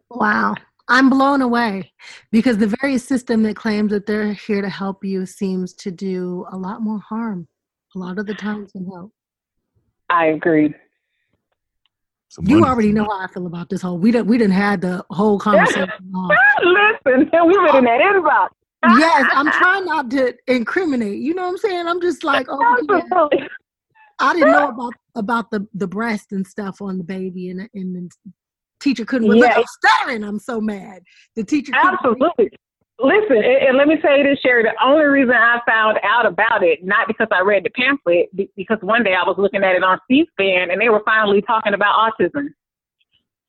[0.10, 0.56] Wow.
[0.90, 1.94] I'm blown away
[2.32, 6.46] because the very system that claims that they're here to help you seems to do
[6.52, 7.48] a lot more harm
[7.96, 9.12] a lot of the times than help.
[10.10, 10.74] I agree.
[12.34, 14.00] Some You money- already know how I feel about this whole.
[14.00, 14.26] We didn't.
[14.26, 15.88] We didn't had the whole conversation.
[16.16, 16.32] off.
[16.64, 18.50] Listen, we've been in that inbox.
[18.98, 21.20] yes, I'm trying not to incriminate.
[21.20, 21.88] You know what I'm saying?
[21.88, 23.48] I'm just like, oh, yeah.
[24.20, 27.96] I didn't know about about the the breast and stuff on the baby and and
[27.96, 28.10] then
[28.80, 29.46] teacher couldn't yeah.
[29.50, 30.24] look, I'm stuttering.
[30.24, 31.04] I'm so mad.
[31.36, 32.50] The teacher absolutely.
[33.00, 34.64] Listen, and let me say this, Cherie.
[34.64, 38.78] The only reason I found out about it, not because I read the pamphlet, because
[38.82, 41.98] one day I was looking at it on C-SPAN, and they were finally talking about
[41.98, 42.54] autism,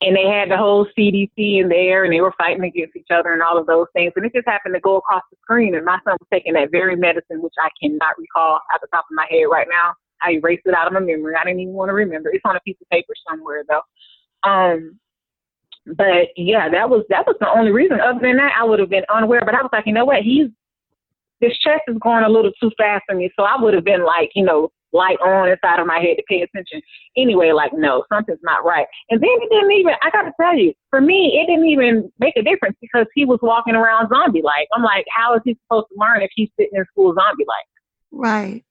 [0.01, 3.35] and they had the whole CDC in there, and they were fighting against each other
[3.35, 5.85] and all of those things, and it just happened to go across the screen, and
[5.85, 9.15] my son was taking that very medicine, which I cannot recall at the top of
[9.15, 9.93] my head right now.
[10.23, 11.35] I erased it out of my memory.
[11.39, 12.31] I didn't even want to remember.
[12.33, 13.83] It's on a piece of paper somewhere though.
[14.49, 14.99] Um,
[15.87, 18.01] but yeah, that was that was the only reason.
[18.01, 19.43] Other than that, I would have been unaware.
[19.45, 20.23] But I was like, you know what?
[20.23, 20.49] He's
[21.41, 23.31] this chest is going a little too fast for me.
[23.37, 26.23] So I would have been like, you know, light on inside of my head to
[26.29, 26.81] pay attention.
[27.17, 28.87] Anyway, like, no, something's not right.
[29.11, 32.11] And then it didn't even, I got to tell you, for me, it didn't even
[32.19, 34.69] make a difference because he was walking around zombie like.
[34.75, 37.67] I'm like, how is he supposed to learn if he's sitting in school zombie like?
[38.13, 38.65] Right.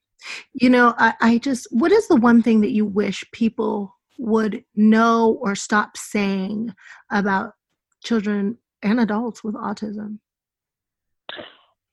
[0.53, 4.63] You know, I, I just, what is the one thing that you wish people would
[4.75, 6.73] know or stop saying
[7.11, 7.53] about
[8.03, 10.19] children and adults with autism?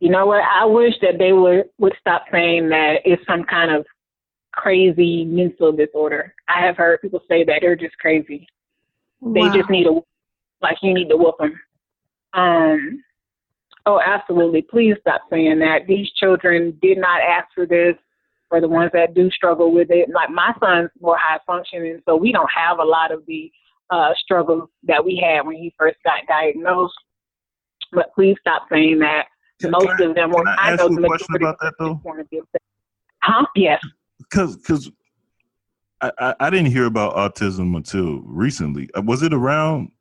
[0.01, 0.43] You know what?
[0.43, 3.85] I wish that they would would stop saying that it's some kind of
[4.53, 6.35] crazy mental disorder.
[6.49, 8.47] I have heard people say that they're just crazy.
[9.21, 9.35] Wow.
[9.35, 10.01] They just need a
[10.63, 11.61] like you need to whoop them.
[12.33, 13.03] Um.
[13.87, 14.63] Oh, absolutely.
[14.63, 15.87] Please stop saying that.
[15.87, 17.97] These children did not ask for this
[18.51, 20.11] for the ones that do struggle with it.
[20.11, 23.51] Like my son's more high functioning, so we don't have a lot of the
[23.89, 26.95] uh, struggles that we had when he first got diagnosed.
[27.93, 29.27] But please stop saying that.
[29.61, 30.47] Can, Most of them were.
[30.47, 32.01] I, I know the question about that though.
[33.23, 33.47] Huh?
[33.55, 33.81] Yes.
[34.19, 34.91] Because because
[36.01, 38.89] I, I, I didn't hear about autism until recently.
[38.95, 39.93] Uh, was it around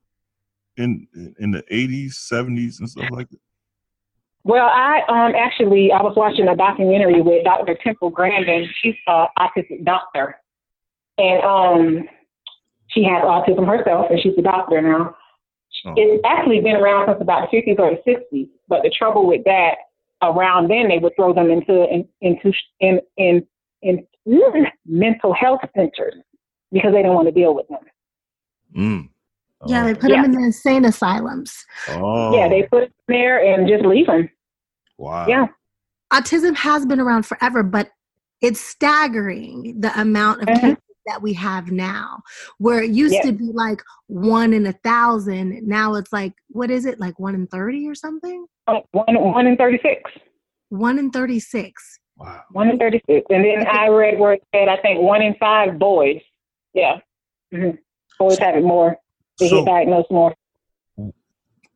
[0.78, 1.08] in
[1.40, 3.40] in the eighties, seventies, and stuff like that?
[4.44, 7.78] Well, I um actually I was watching a documentary with Dr.
[7.84, 8.68] Temple Grandin.
[8.82, 10.38] She's an autistic doctor,
[11.18, 12.10] and um
[12.88, 15.16] she has autism herself, and she's a doctor now.
[15.86, 15.94] Oh.
[15.96, 18.50] It's actually been around since about the 50s or the 60s.
[18.68, 19.76] But the trouble with that,
[20.22, 23.46] around then they would throw them into in, into in in
[23.82, 26.16] in mm, mental health centers
[26.72, 27.80] because they don't want to deal with them.
[28.76, 29.10] Mm.
[29.68, 30.22] Yeah, they put yeah.
[30.22, 31.66] them in the insane asylums.
[31.90, 32.36] Oh.
[32.36, 34.30] Yeah, they put them there and just leave them.
[34.98, 35.28] Wow.
[35.28, 35.48] Yeah.
[36.14, 37.90] Autism has been around forever, but
[38.42, 40.68] it's staggering the amount of mm-hmm.
[40.68, 42.22] cases that we have now.
[42.58, 46.86] Where it used to be like one in a thousand, now it's like what is
[46.86, 47.00] it?
[47.00, 48.46] Like one in thirty or something?
[48.68, 50.10] Uh, one one in thirty six.
[50.70, 52.00] One in thirty six.
[52.18, 52.42] Wow.
[52.52, 55.36] One in thirty six, and then I read where it said I think one in
[55.36, 56.22] five boys.
[56.74, 57.00] Yeah.
[57.54, 57.78] Mm-hmm.
[58.20, 58.98] Boys have it more
[59.40, 60.36] they so, get diagnosed more.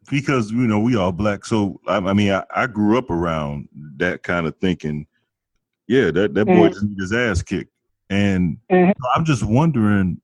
[0.10, 3.70] Because you know we all black, so I, I mean I, I, grew up around
[3.98, 5.08] that kind of thinking.
[5.88, 6.74] Yeah, that that boy mm-hmm.
[6.74, 7.72] just need his ass kicked,
[8.10, 8.92] and mm-hmm.
[9.16, 10.20] I'm just wondering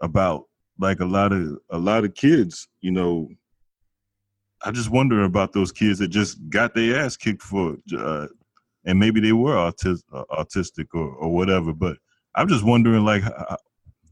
[0.00, 0.48] about
[0.78, 2.66] like a lot of a lot of kids.
[2.80, 3.28] You know,
[4.62, 8.28] I'm just wondering about those kids that just got their ass kicked for, uh,
[8.86, 11.74] and maybe they were autis- uh, autistic or, or whatever.
[11.74, 11.98] But
[12.34, 13.58] I'm just wondering, like, how,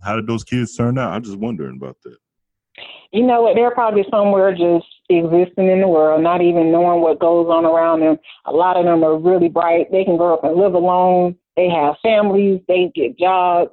[0.05, 1.13] how did those kids turn out?
[1.13, 2.19] I'm just wondering about that
[3.13, 3.55] you know what?
[3.55, 8.01] They're probably somewhere just existing in the world, not even knowing what goes on around
[8.01, 8.17] them.
[8.47, 9.91] A lot of them are really bright.
[9.93, 11.37] They can grow up and live alone.
[11.57, 12.61] They have families.
[12.69, 13.71] They get jobs.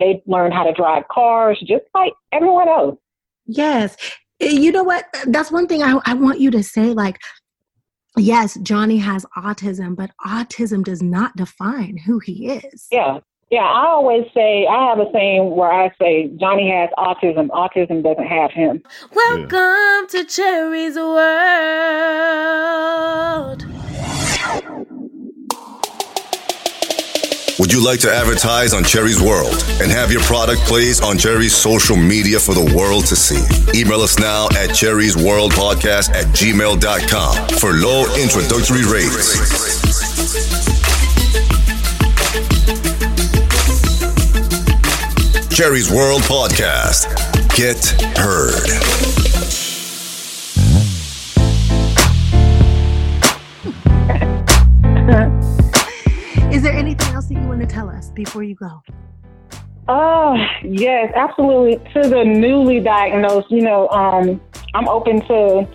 [0.00, 2.98] They learn how to drive cars just like everyone else.
[3.46, 3.96] Yes.
[4.40, 5.04] Eh, you know what?
[5.26, 6.86] That's one thing I, I want you to say.
[6.86, 7.20] Like,
[8.16, 12.86] yes, Johnny has autism, but autism does not define who he is.
[12.90, 13.20] Yeah.
[13.50, 17.48] Yeah, I always say I have a saying where I say Johnny has autism.
[17.48, 18.80] Autism doesn't have him.
[19.12, 20.06] Welcome yeah.
[20.10, 22.30] to Cherie's World.
[27.58, 31.54] Would you like to advertise on Cherie's World and have your product placed on Cherie's
[31.54, 33.42] social media for the world to see?
[33.78, 39.89] Email us now at Cherie's World Podcast at gmail.com for low introductory rates.
[45.50, 47.08] Cherie's World Podcast.
[47.56, 47.84] Get
[48.16, 48.70] heard.
[56.54, 58.80] Is there anything else that you want to tell us before you go?
[59.88, 61.78] Oh, yes, absolutely.
[61.94, 64.40] To the newly diagnosed, you know, um,
[64.74, 65.68] I'm open to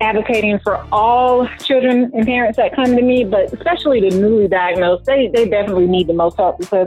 [0.00, 5.04] advocating for all children and parents that come to me, but especially the newly diagnosed,
[5.04, 6.86] they, they definitely need the most help because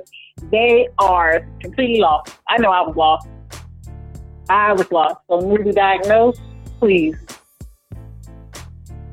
[0.49, 2.39] they are completely lost.
[2.47, 3.27] I know I was lost.
[4.49, 5.17] I was lost.
[5.30, 6.41] So newly diagnosed,
[6.80, 7.15] please.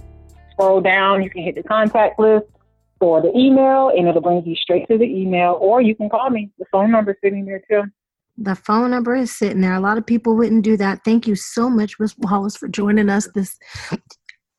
[0.51, 2.47] scroll down, you can hit the contact list
[3.01, 6.29] or the email, and it'll bring you straight to the email, or you can call
[6.31, 6.51] me.
[6.59, 7.85] The phone number's sitting there too.
[8.39, 9.75] The phone number is sitting there.
[9.75, 11.01] A lot of people wouldn't do that.
[11.05, 13.29] Thank you so much, Miss Wallace, for joining us.
[13.35, 13.57] This,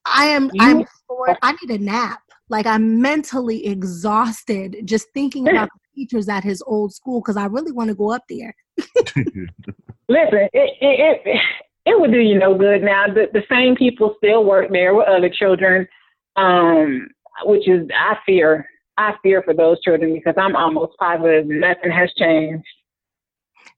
[0.06, 0.50] I am.
[0.54, 0.86] You, I'm.
[1.08, 1.38] Bored.
[1.42, 2.20] I need a nap.
[2.50, 7.46] Like I'm mentally exhausted just thinking about the teachers at his old school because I
[7.46, 8.56] really want to go up there.
[10.10, 11.42] Listen, it, it, it
[11.86, 13.08] it would do you no good now.
[13.08, 15.88] The the same people still work there with other children,
[16.36, 17.08] um,
[17.44, 18.68] which is I fear.
[18.98, 22.66] I fear for those children because I'm almost positive nothing has changed.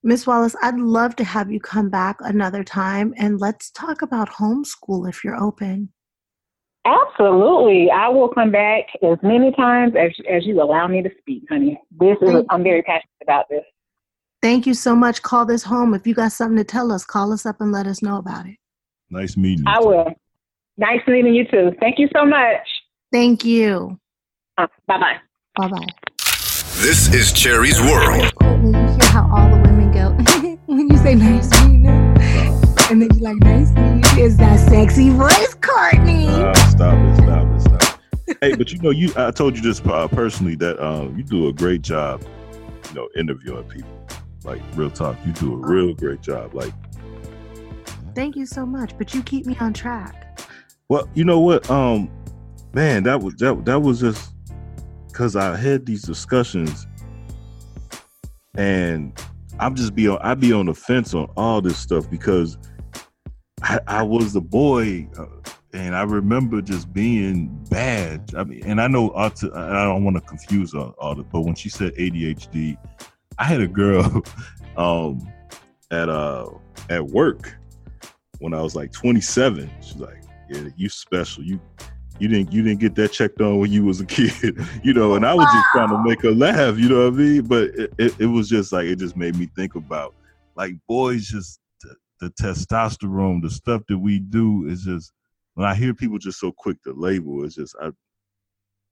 [0.01, 4.29] Miss Wallace, I'd love to have you come back another time and let's talk about
[4.29, 5.89] homeschool if you're open.
[6.85, 7.91] Absolutely.
[7.91, 11.79] I will come back as many times as, as you allow me to speak, honey.
[11.99, 13.63] This is I'm very passionate about this.
[14.41, 15.21] Thank you so much.
[15.21, 15.93] Call this home.
[15.93, 18.45] If you got something to tell us, call us up and let us know about
[18.45, 18.55] it.
[19.09, 19.71] Nice meeting you.
[19.71, 20.13] I will.
[20.77, 21.73] Nice meeting you too.
[21.81, 22.65] Thank you so much.
[23.11, 23.99] Thank you.
[24.57, 25.17] Uh, bye bye.
[25.57, 25.87] Bye bye.
[26.77, 28.31] This is Cherie's World.
[30.89, 32.17] You say nice meeting them,
[32.89, 34.23] and then you like nice meeting you.
[34.25, 36.27] Is that sexy voice, Courtney?
[36.27, 37.15] Uh, stop it!
[37.17, 37.61] Stop it!
[37.61, 37.99] Stop.
[38.27, 38.37] It.
[38.41, 41.47] hey, but you know, you I told you this uh, personally that um, you do
[41.47, 42.23] a great job,
[42.89, 43.89] you know, interviewing people.
[44.43, 46.55] Like real talk, you do a real great job.
[46.55, 46.73] Like,
[48.15, 48.97] thank you so much.
[48.97, 50.39] But you keep me on track.
[50.87, 52.09] Well, you know what, um,
[52.73, 54.31] man, that was that that was just
[55.07, 56.87] because I had these discussions,
[58.55, 59.13] and
[59.59, 62.57] I'm just be on I be on the fence on all this stuff because
[63.61, 65.07] I, I was the boy.
[65.17, 65.25] Uh,
[65.73, 68.31] and I remember just being bad.
[68.35, 71.69] I mean, and I know I don't want to confuse all, all but when she
[71.69, 72.75] said ADHD,
[73.37, 74.23] I had a girl
[74.77, 75.19] um,
[75.91, 76.49] at uh
[76.89, 77.55] at work
[78.39, 79.69] when I was like 27.
[79.81, 81.43] She's like, "Yeah, you special.
[81.43, 81.59] You
[82.19, 85.15] you didn't you didn't get that checked on when you was a kid, you know."
[85.15, 87.41] And I was just trying to make her laugh, you know what I mean?
[87.43, 90.13] But it, it, it was just like it just made me think about
[90.55, 95.11] like boys just the, the testosterone, the stuff that we do is just
[95.55, 97.89] when I hear people just so quick to label, it's just I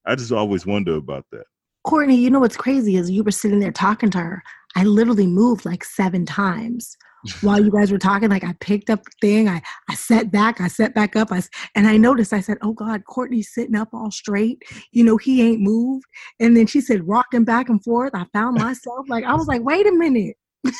[0.06, 1.46] I just always wonder about that.
[1.84, 4.44] Courtney, you know what's crazy is you were sitting there talking to her.
[4.76, 6.98] I literally moved like seven times
[7.42, 8.30] while you guys were talking.
[8.30, 11.42] Like I picked up the thing, I I sat back, I sat back up, I
[11.76, 12.34] and I noticed.
[12.34, 14.63] I said, "Oh God, Courtney's sitting up all straight.
[14.92, 16.06] You know, he ain't moved."
[16.40, 18.12] And then she said, rocking back and forth.
[18.13, 20.36] I found myself like I was like, "Wait a minute."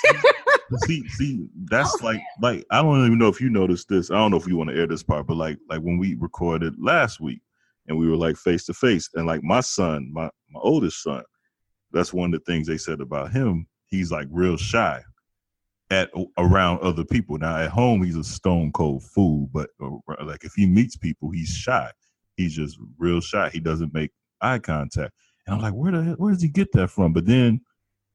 [0.86, 4.12] see, see, that's like, like I don't even know if you noticed this.
[4.12, 6.16] I don't know if you want to air this part, but like, like when we
[6.16, 7.42] recorded last week,
[7.88, 9.10] and we were like face to face.
[9.16, 11.24] And like my son, my my oldest son,
[11.92, 13.68] that's one of the things they said about him.
[13.88, 15.02] He's like real shy
[15.90, 17.38] at around other people.
[17.38, 19.90] Now at home, he's a stone cold fool, but uh,
[20.26, 21.92] like if he meets people, he's shy.
[22.36, 23.50] He's just real shy.
[23.50, 25.14] He doesn't make eye contact.
[25.46, 27.14] And I'm like, where the where does he get that from?
[27.14, 27.62] But then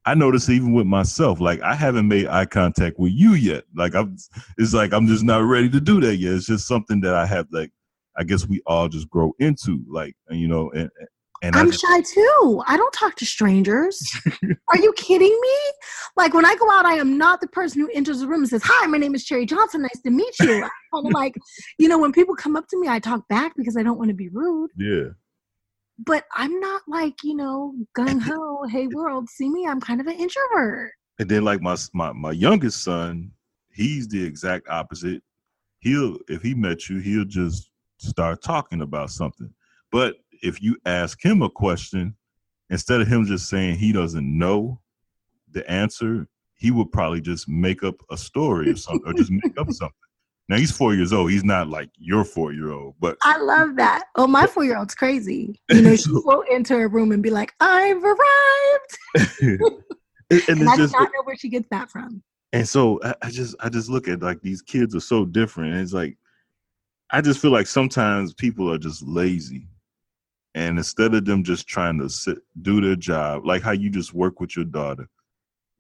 [0.05, 3.65] I notice even with myself, like I haven't made eye contact with you yet.
[3.75, 4.17] Like I'm,
[4.59, 6.35] it's like I'm just not ready to do that yet.
[6.35, 7.71] It's just something that I have like
[8.17, 10.91] I guess we all just grow into, like you know, and
[11.43, 12.63] and I'm shy too.
[12.69, 14.01] I don't talk to strangers.
[14.69, 15.57] Are you kidding me?
[16.17, 18.49] Like when I go out, I am not the person who enters the room and
[18.49, 19.83] says, "Hi, my name is Cherie Johnson.
[19.83, 21.35] Nice to meet you." I'm like,
[21.79, 24.09] you know, when people come up to me, I talk back because I don't want
[24.09, 24.71] to be rude.
[24.77, 25.11] Yeah.
[25.99, 28.65] But I'm not like you know gung ho.
[28.69, 29.67] hey world, see me?
[29.67, 30.93] I'm kind of an introvert.
[31.19, 33.33] And then like my my my youngest son,
[33.73, 35.23] he's the exact opposite.
[35.81, 39.53] He'll if he met you, he'll just start talking about something.
[39.91, 42.17] But if you ask him a question,
[42.71, 44.81] instead of him just saying he doesn't know
[45.51, 49.59] the answer, he would probably just make up a story or something, or just make
[49.59, 49.95] up something.
[50.49, 51.31] Now he's four years old.
[51.31, 54.05] He's not like your four year old, but I love that.
[54.17, 55.61] Oh, my four year old's crazy.
[55.71, 58.99] You know, she will enter a room and be like, "I've arrived,"
[59.41, 59.61] and,
[60.31, 62.23] and, and I do not know where she gets that from.
[62.53, 65.73] And so I, I, just, I just look at like these kids are so different.
[65.73, 66.19] And it's like
[67.13, 69.69] I just feel like sometimes people are just lazy.
[70.55, 74.13] And instead of them just trying to sit, do their job, like how you just
[74.13, 75.09] work with your daughter,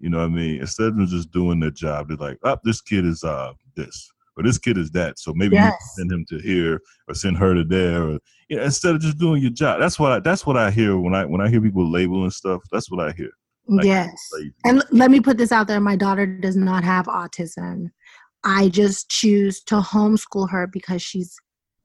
[0.00, 0.60] you know what I mean?
[0.60, 4.10] Instead of them just doing their job, they're like, oh, this kid is uh this,
[4.36, 5.18] or this kid is that.
[5.18, 5.74] So maybe yes.
[5.96, 8.18] send him to here or send her to there, or
[8.48, 9.78] you know, instead of just doing your job.
[9.78, 12.62] That's what I, that's what I hear when I when I hear people labeling stuff.
[12.72, 13.30] That's what I hear.
[13.68, 14.10] Like, yes.
[14.64, 17.90] And let me put this out there: my daughter does not have autism.
[18.42, 21.36] I just choose to homeschool her because she's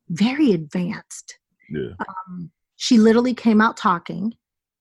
[0.10, 1.38] very advanced.
[1.70, 1.92] Yeah.
[2.00, 4.34] Um, she literally came out talking.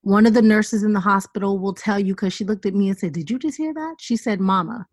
[0.03, 2.89] One of the nurses in the hospital will tell you because she looked at me
[2.89, 3.97] and said, Did you just hear that?
[3.99, 4.87] She said, Mama,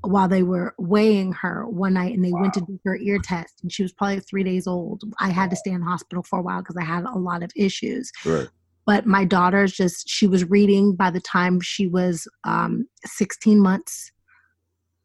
[0.00, 2.42] while they were weighing her one night and they wow.
[2.42, 5.02] went to do her ear test and she was probably three days old.
[5.20, 7.42] I had to stay in the hospital for a while because I had a lot
[7.42, 8.10] of issues.
[8.24, 8.48] Right.
[8.86, 14.12] But my daughter's just, she was reading by the time she was um, 16 months.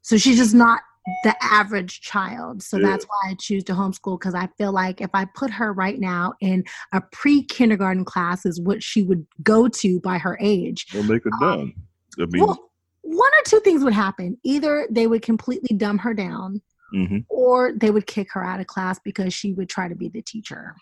[0.02, 0.80] So she's just not
[1.24, 2.62] the average child.
[2.62, 2.88] So yeah.
[2.88, 5.98] that's why I choose to homeschool because I feel like if I put her right
[5.98, 10.86] now in a pre kindergarten class, is what she would go to by her age.
[10.92, 11.74] They'll make her um, dumb.
[12.20, 12.70] I mean, well,
[13.02, 14.38] one or two things would happen.
[14.44, 16.62] Either they would completely dumb her down,
[16.94, 17.18] mm-hmm.
[17.28, 20.22] or they would kick her out of class because she would try to be the
[20.22, 20.74] teacher.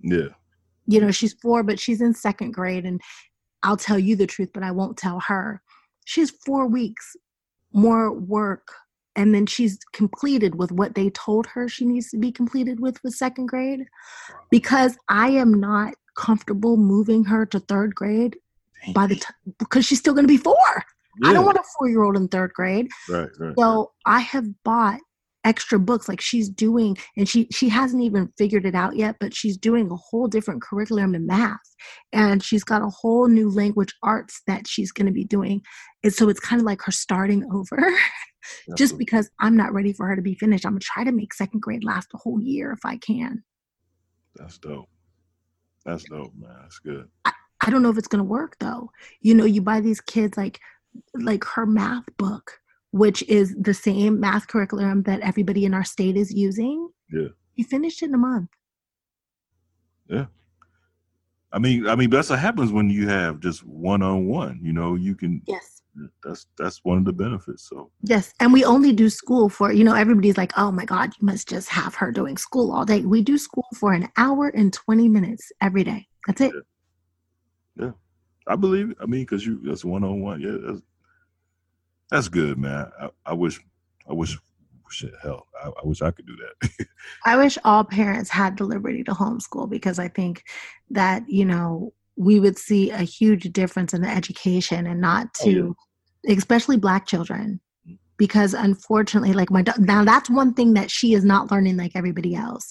[0.00, 0.28] Yeah.
[0.86, 3.00] You know, she's four, but she's in second grade, and
[3.62, 5.62] I'll tell you the truth, but I won't tell her.
[6.04, 7.14] She's four weeks
[7.72, 8.72] more work
[9.20, 13.02] and then she's completed with what they told her she needs to be completed with
[13.04, 13.86] with second grade.
[14.50, 18.36] Because i am not comfortable moving her to third grade
[18.94, 20.56] by the time because she's still going to be four.
[21.22, 21.28] Yeah.
[21.28, 22.88] i don't want a four year old in third grade.
[23.10, 25.00] Right, right so i have bought
[25.44, 29.34] extra books like she's doing and she she hasn't even figured it out yet but
[29.34, 31.58] she's doing a whole different curriculum in math.
[32.12, 35.62] And she's got a whole new language arts that she's going to be doing.
[36.04, 37.78] And so it's kind of like her starting over.
[38.76, 41.12] Just because i'm not ready for her to be finished i'm going to try to
[41.12, 43.44] make second grade last a whole year if i can.
[44.34, 44.88] That's dope.
[45.84, 46.56] That's dope man.
[46.62, 47.08] That's good.
[47.26, 48.90] I, I don't know if it's going to work though.
[49.20, 50.58] You know you buy these kids like
[51.14, 52.59] like her math book
[52.92, 56.88] which is the same math curriculum that everybody in our state is using.
[57.12, 57.28] Yeah.
[57.54, 58.50] You finished in a month.
[60.08, 60.26] Yeah.
[61.52, 64.60] I mean, I mean, that's what happens when you have just one on one.
[64.62, 65.42] You know, you can.
[65.46, 65.82] Yes.
[66.22, 67.68] That's that's one of the benefits.
[67.68, 67.90] So.
[68.02, 71.26] Yes, and we only do school for you know everybody's like, oh my God, you
[71.26, 73.00] must just have her doing school all day.
[73.00, 76.06] We do school for an hour and twenty minutes every day.
[76.28, 76.52] That's it.
[77.76, 77.90] Yeah, yeah.
[78.46, 78.90] I believe.
[78.90, 78.98] It.
[79.02, 80.40] I mean, because you that's one on one.
[80.40, 80.80] Yeah, that's,
[82.10, 82.90] that's good, man.
[83.00, 83.60] I, I wish,
[84.08, 84.36] I wish,
[84.90, 86.86] shit, hell, I, I wish I could do that.
[87.24, 90.42] I wish all parents had the liberty to homeschool because I think
[90.90, 95.68] that you know we would see a huge difference in the education and not to,
[95.70, 95.76] oh,
[96.24, 96.34] yeah.
[96.36, 97.96] especially Black children, mm.
[98.18, 102.34] because unfortunately, like my now that's one thing that she is not learning like everybody
[102.34, 102.68] else.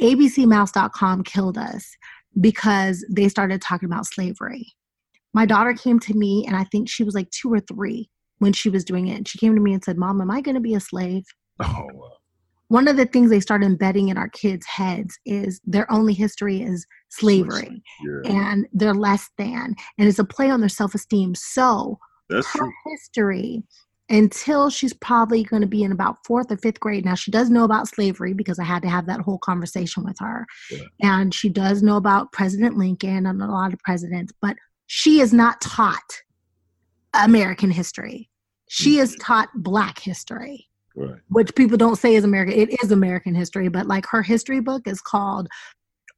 [0.00, 1.96] ABCMouse.com killed us
[2.40, 4.66] because they started talking about slavery.
[5.34, 8.10] My daughter came to me, and I think she was like two or three
[8.42, 9.16] when she was doing it.
[9.16, 11.24] And she came to me and said, Mom, am I going to be a slave?
[11.60, 12.12] Oh, wow.
[12.68, 16.62] One of the things they start embedding in our kids' heads is their only history
[16.62, 18.32] is slavery yeah.
[18.48, 19.74] and they're less than.
[19.98, 21.34] And it's a play on their self esteem.
[21.34, 21.98] So,
[22.30, 22.72] That's her true.
[22.86, 23.62] history
[24.08, 27.04] until she's probably going to be in about fourth or fifth grade.
[27.04, 30.16] Now, she does know about slavery because I had to have that whole conversation with
[30.18, 30.46] her.
[30.70, 30.80] Yeah.
[31.02, 35.32] And she does know about President Lincoln and a lot of presidents, but she is
[35.32, 36.22] not taught
[37.14, 38.30] American history.
[38.74, 40.66] She is taught Black history,
[40.96, 41.16] right.
[41.28, 42.54] which people don't say is American.
[42.54, 45.46] It is American history, but like her history book is called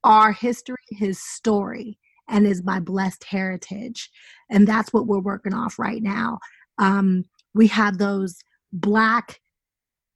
[0.05, 1.99] Our History, His Story,
[2.29, 4.09] and is by Blessed Heritage.
[4.51, 6.39] And that's what we're working off right now.
[6.79, 7.25] Um,
[7.55, 8.39] we have those
[8.73, 9.41] Black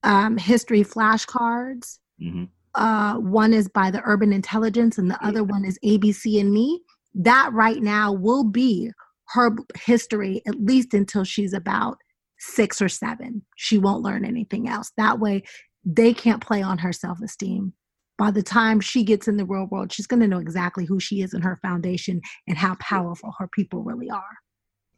[0.04, 1.98] um, history flashcards.
[2.22, 2.44] Mm-hmm.
[2.76, 6.82] Uh, one is by the Urban Intellectuals, and the other one is ABC and Me.
[7.16, 8.92] That right now will be
[9.30, 11.98] her history at least until she's about
[12.38, 13.42] six or seven.
[13.56, 14.92] She won't learn anything else.
[14.96, 15.42] That way,
[15.84, 17.72] they can't play on her self esteem.
[18.16, 20.98] By the time she gets in the real world, she's going to know exactly who
[20.98, 24.38] she is and her foundation and how powerful her people really are.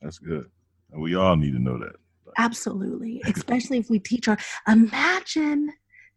[0.01, 0.47] That's good.
[0.91, 1.97] And we all need to know that.
[2.38, 3.20] Absolutely.
[3.26, 4.38] Especially if we teach her.
[4.66, 5.70] Imagine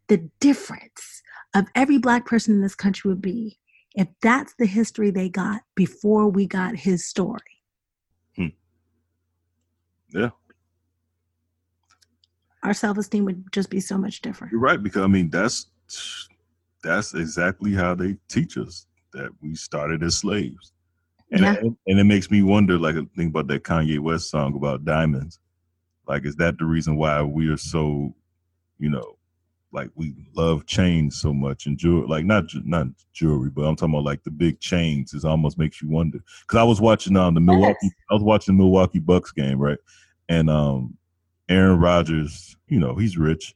[0.08, 1.22] the difference
[1.54, 3.58] of every black person in this country would be
[3.94, 7.62] if that's the history they got before we got his story.
[8.36, 8.46] Hmm.
[10.12, 10.30] Yeah,
[12.64, 14.50] our self-esteem would just be so much different.
[14.50, 15.66] You're right because i mean that's
[16.82, 20.72] that's exactly how they teach us that we started as slaves.
[21.30, 21.54] And, yeah.
[21.56, 25.38] and, and it makes me wonder like think about that kanye west song about diamonds.
[26.06, 28.14] Like is that the reason why we are so
[28.78, 29.16] you know
[29.72, 33.92] like we love chains so much and jewelry like not not jewelry but i'm talking
[33.92, 36.18] about like the big chains it almost makes you wonder.
[36.42, 37.92] Because i was watching um the milwaukee yes.
[38.10, 39.78] i was watching the milwaukee bucks game right?
[40.28, 40.96] And um
[41.48, 43.54] Aaron Rodgers, you know, he's rich.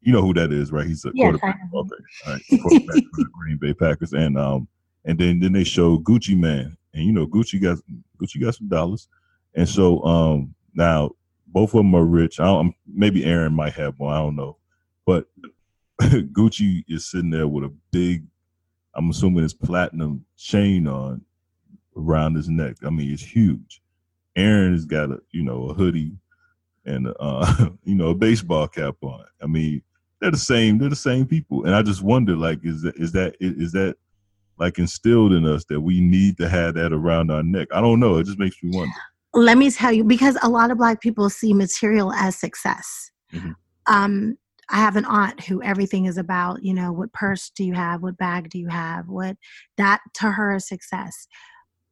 [0.00, 0.86] You know who that is, right?
[0.86, 1.60] He's a yes, quarterback.
[1.74, 1.94] Okay,
[2.26, 2.42] right.
[2.62, 4.68] quarterback for the Green Bay Packers, and um,
[5.04, 6.76] and then then they show Gucci Mane.
[6.92, 7.78] and you know Gucci got
[8.20, 9.08] Gucci got some dollars,
[9.54, 11.10] and so um now
[11.54, 12.40] both of them are rich.
[12.40, 14.58] I don't, maybe Aaron might have more, I don't know,
[15.06, 15.26] but
[16.02, 18.26] Gucci is sitting there with a big,
[18.94, 21.22] I'm assuming it's platinum chain on
[21.96, 22.76] around his neck.
[22.84, 23.80] I mean, it's huge.
[24.36, 26.16] Aaron has got a you know a hoodie
[26.86, 29.24] and uh, you know a baseball cap on.
[29.42, 29.82] I mean,
[30.20, 30.78] they're the same.
[30.78, 33.96] They're the same people, and I just wonder, like, is that is that is that
[34.58, 37.68] like instilled in us that we need to have that around our neck?
[37.72, 38.16] I don't know.
[38.18, 38.94] It just makes me wonder.
[39.32, 43.10] Let me tell you, because a lot of black people see material as success.
[43.32, 43.50] Mm-hmm.
[43.86, 44.38] Um,
[44.70, 48.02] I have an aunt who everything is about, you know, what purse do you have?
[48.02, 49.08] What bag do you have?
[49.08, 49.36] What
[49.76, 51.26] that to her is success.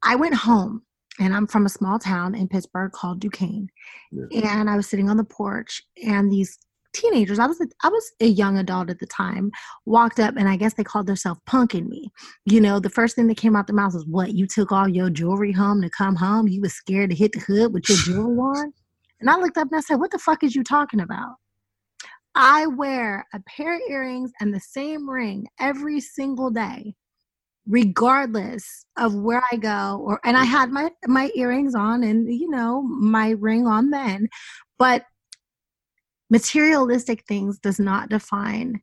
[0.02, 0.82] I went home
[1.18, 3.68] and I'm from a small town in Pittsburgh called Duquesne.
[4.10, 4.58] Yeah.
[4.58, 6.58] And I was sitting on the porch and these
[6.92, 9.50] teenagers, I was a, I was a young adult at the time,
[9.86, 12.10] walked up and I guess they called themselves punking me.
[12.44, 14.34] You know, the first thing that came out their mouth was, "What?
[14.34, 16.48] You took all your jewelry home to come home?
[16.48, 18.72] You was scared to hit the hood with your jewelry on?"
[19.20, 21.36] And I looked up and I said, "What the fuck is you talking about?"
[22.34, 26.96] I wear a pair of earrings and the same ring every single day
[27.68, 30.74] regardless of where I go or and I had mm-hmm.
[30.74, 34.28] my my earrings on and you know my ring on then
[34.78, 35.04] but
[36.32, 38.80] materialistic things does not define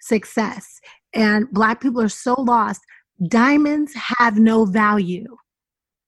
[0.00, 0.80] success.
[1.12, 2.80] And black people are so lost.
[3.28, 5.26] Diamonds have no value.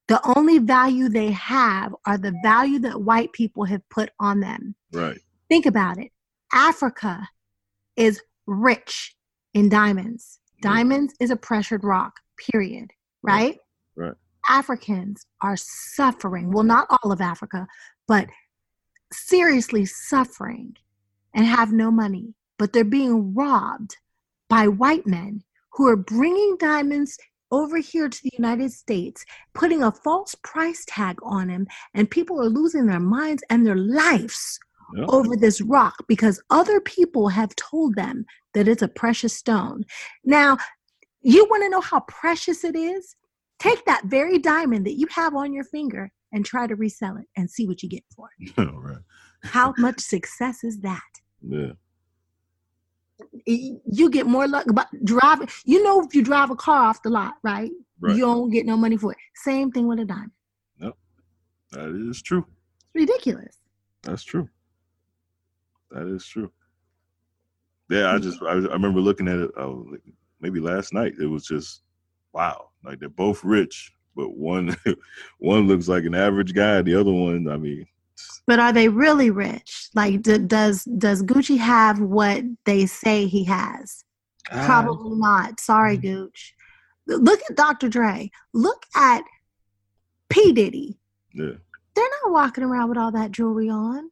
[0.08, 4.76] The only value they have are the value that white people have put on them.
[4.92, 5.18] Right.
[5.48, 6.12] Think about it.
[6.52, 7.28] Africa
[7.96, 9.16] is rich
[9.54, 10.62] in diamonds Mm.
[10.62, 12.92] Diamonds is a pressured rock, period.
[13.22, 13.58] Right?
[13.96, 14.14] Right.
[14.48, 16.52] Africans are suffering.
[16.52, 17.66] Well, not all of Africa,
[18.06, 18.28] but
[19.12, 20.76] seriously suffering
[21.34, 22.34] and have no money.
[22.58, 23.96] But they're being robbed
[24.48, 25.42] by white men
[25.72, 27.18] who are bringing diamonds
[27.50, 32.40] over here to the United States, putting a false price tag on them, and people
[32.40, 34.58] are losing their minds and their lives
[34.94, 35.06] yep.
[35.08, 38.24] over this rock because other people have told them
[38.54, 39.84] that it's a precious stone.
[40.24, 40.58] Now,
[41.22, 43.16] you want to know how precious it is?
[43.58, 47.26] Take that very diamond that you have on your finger and try to resell it
[47.36, 48.52] and see what you get for it.
[48.74, 48.98] Right.
[49.42, 51.00] how much success is that?
[51.42, 51.72] Yeah.
[53.44, 55.48] You get more luck about driving.
[55.64, 57.70] You know, if you drive a car off the lot, right?
[58.00, 58.14] right?
[58.14, 59.18] You don't get no money for it.
[59.36, 60.32] Same thing with a diamond.
[60.80, 60.94] Yep.
[61.72, 62.44] That is true.
[62.78, 63.58] It's ridiculous.
[64.02, 64.48] That's true.
[65.96, 66.50] That is true.
[67.88, 69.50] Yeah, I just I, I remember looking at it.
[69.56, 69.86] Oh,
[70.40, 71.14] maybe last night.
[71.20, 71.82] It was just
[72.32, 72.68] wow.
[72.84, 74.76] Like they're both rich, but one
[75.38, 76.82] one looks like an average guy.
[76.82, 77.86] The other one, I mean.
[78.46, 79.88] But are they really rich?
[79.94, 84.04] Like, d- does does Gucci have what they say he has?
[84.50, 85.60] Uh, Probably not.
[85.60, 86.24] Sorry, mm-hmm.
[86.24, 86.54] Gooch.
[87.06, 87.88] Look at Dr.
[87.88, 88.30] Dre.
[88.52, 89.22] Look at
[90.28, 90.98] P Diddy.
[91.32, 91.52] Yeah.
[91.94, 94.10] They're not walking around with all that jewelry on.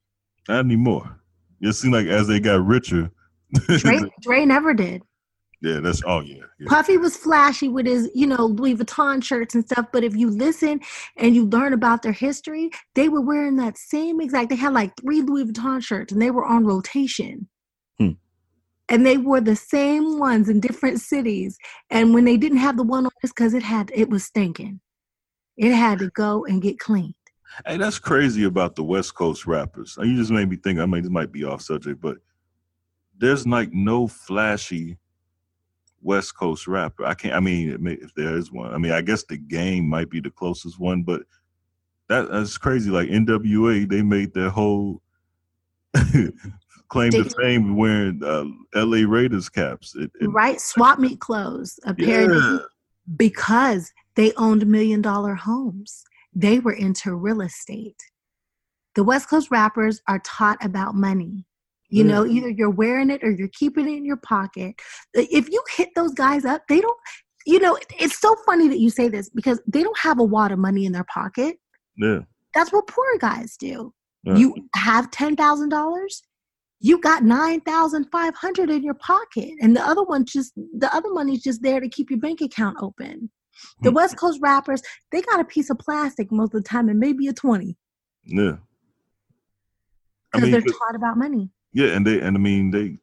[0.48, 1.20] Not anymore.
[1.60, 3.10] It seemed like as they got richer.
[3.78, 5.02] Dre, Dre never did.
[5.64, 9.54] Yeah, that's oh yeah, yeah, Puffy was flashy with his, you know, Louis Vuitton shirts
[9.54, 9.86] and stuff.
[9.94, 10.80] But if you listen
[11.16, 14.50] and you learn about their history, they were wearing that same exact.
[14.50, 17.48] They had like three Louis Vuitton shirts, and they were on rotation.
[17.98, 18.10] Hmm.
[18.90, 21.56] And they wore the same ones in different cities.
[21.88, 24.80] And when they didn't have the one on, it's because it had it was stinking.
[25.56, 27.14] It had to go and get cleaned.
[27.66, 29.96] Hey, that's crazy about the West Coast rappers.
[30.00, 30.78] You just made me think.
[30.78, 32.18] I mean, this might be off subject, but
[33.16, 34.98] there's like no flashy
[36.02, 37.04] West Coast rapper.
[37.04, 37.34] I can't.
[37.34, 37.70] I mean,
[38.02, 41.02] if there is one, I mean, I guess the game might be the closest one,
[41.02, 41.22] but
[42.08, 42.90] that, that's crazy.
[42.90, 45.00] Like NWA, they made their whole
[46.88, 49.04] claim to fame wearing uh, L.A.
[49.04, 49.94] Raiders caps.
[49.96, 52.58] It, it, right, swap meet clothes apparently yeah.
[53.16, 56.04] because they owned million dollar homes.
[56.34, 58.00] They were into real estate.
[58.94, 61.46] The West Coast rappers are taught about money.
[61.88, 62.08] You mm.
[62.08, 64.74] know, either you're wearing it or you're keeping it in your pocket.
[65.14, 66.98] If you hit those guys up, they don't,
[67.46, 70.52] you know, it's so funny that you say this because they don't have a wad
[70.52, 71.56] of money in their pocket.
[71.96, 72.20] Yeah.
[72.54, 73.92] That's what poor guys do.
[74.24, 74.36] Yeah.
[74.36, 76.06] You have $10,000,
[76.80, 81.62] you got 9,500 in your pocket and the other one just the other money's just
[81.62, 83.30] there to keep your bank account open.
[83.80, 83.96] The hmm.
[83.96, 87.26] West Coast rappers, they got a piece of plastic most of the time and maybe
[87.28, 87.76] a 20.
[88.24, 88.56] Yeah.
[90.32, 91.50] Because I mean, they're taught about money.
[91.72, 92.98] Yeah, and they and I mean they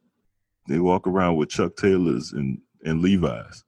[0.68, 3.64] they walk around with Chuck Taylors and and Levi's,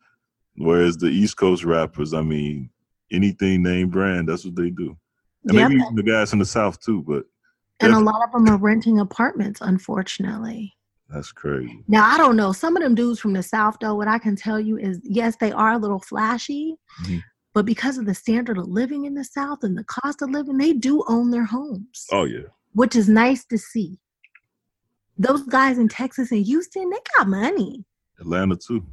[0.57, 2.71] whereas the East Coast rappers, I mean,
[3.11, 4.97] anything name brand, that's what they do.
[5.45, 5.71] And yep.
[5.71, 7.25] maybe the guys in the South too, but
[7.81, 10.75] and a lot of them are renting apartments, unfortunately.
[11.15, 11.85] That's crazy.
[11.87, 12.53] Now I don't know.
[12.53, 15.37] Some of them dudes from the South, though, what I can tell you is, yes,
[15.37, 17.19] they are a little flashy, mm-hmm.
[17.55, 20.59] but because of the standard of living in the South and the cost of living,
[20.59, 22.07] they do own their homes.
[22.11, 23.99] Oh yeah, which is nice to see
[25.19, 27.85] those guys in Texas and Houston, they got money.
[28.21, 28.85] Atlanta too.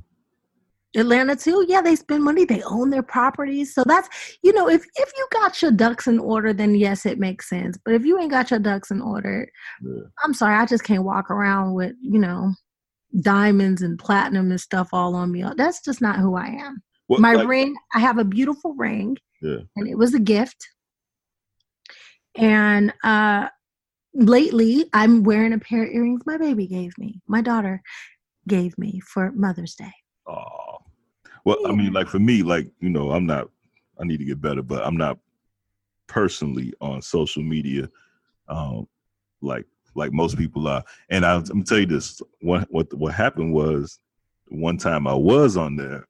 [0.96, 1.66] Atlanta too.
[1.68, 2.44] Yeah, they spend money.
[2.44, 3.74] They own their properties.
[3.74, 4.10] So that's
[4.44, 7.78] you know, if if you got your ducks in order, then yes, it makes sense.
[7.84, 9.50] But if you ain't got your ducks in order,
[9.82, 10.02] yeah.
[10.24, 12.54] I'm sorry, I just can't walk around with you know
[13.22, 15.44] diamonds and platinum and stuff all on me.
[15.56, 16.82] That's just not who I am.
[17.08, 19.58] What, My like, ring, I have a beautiful ring, yeah.
[19.76, 20.68] and it was a gift.
[22.36, 23.48] And uh
[24.14, 27.22] lately, I'm wearing a pair of earrings my baby gave me.
[27.28, 27.82] My daughter
[28.48, 29.94] gave me for Mother's Day.
[30.28, 30.71] Oh,
[31.46, 31.58] well.
[31.68, 33.50] I mean, like for me, like you know, I'm not.
[34.00, 35.20] I need to get better, but I'm not
[36.08, 37.88] personally on social media,
[38.48, 38.88] um,
[39.42, 39.66] like
[39.96, 40.84] like most people are.
[41.10, 44.00] And I, am gonna tell you this: what what what happened was,
[44.48, 46.08] one time I was on there,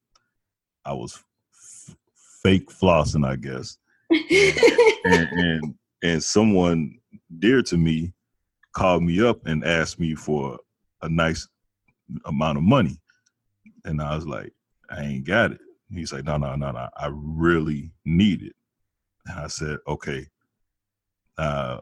[0.86, 1.24] I was
[1.54, 1.96] f-
[2.44, 3.78] fake flossing, I guess,
[4.10, 6.98] and, and and someone
[7.40, 8.14] dear to me
[8.74, 10.58] called me up and asked me for
[11.02, 11.48] a nice
[12.26, 12.98] amount of money.
[13.86, 14.54] And I was like,
[14.92, 15.60] I ain't got it.
[15.90, 16.88] He's like, no, no, no, no.
[16.98, 18.56] I really need it.
[19.26, 20.28] And I said, okay.
[21.38, 21.80] Uh,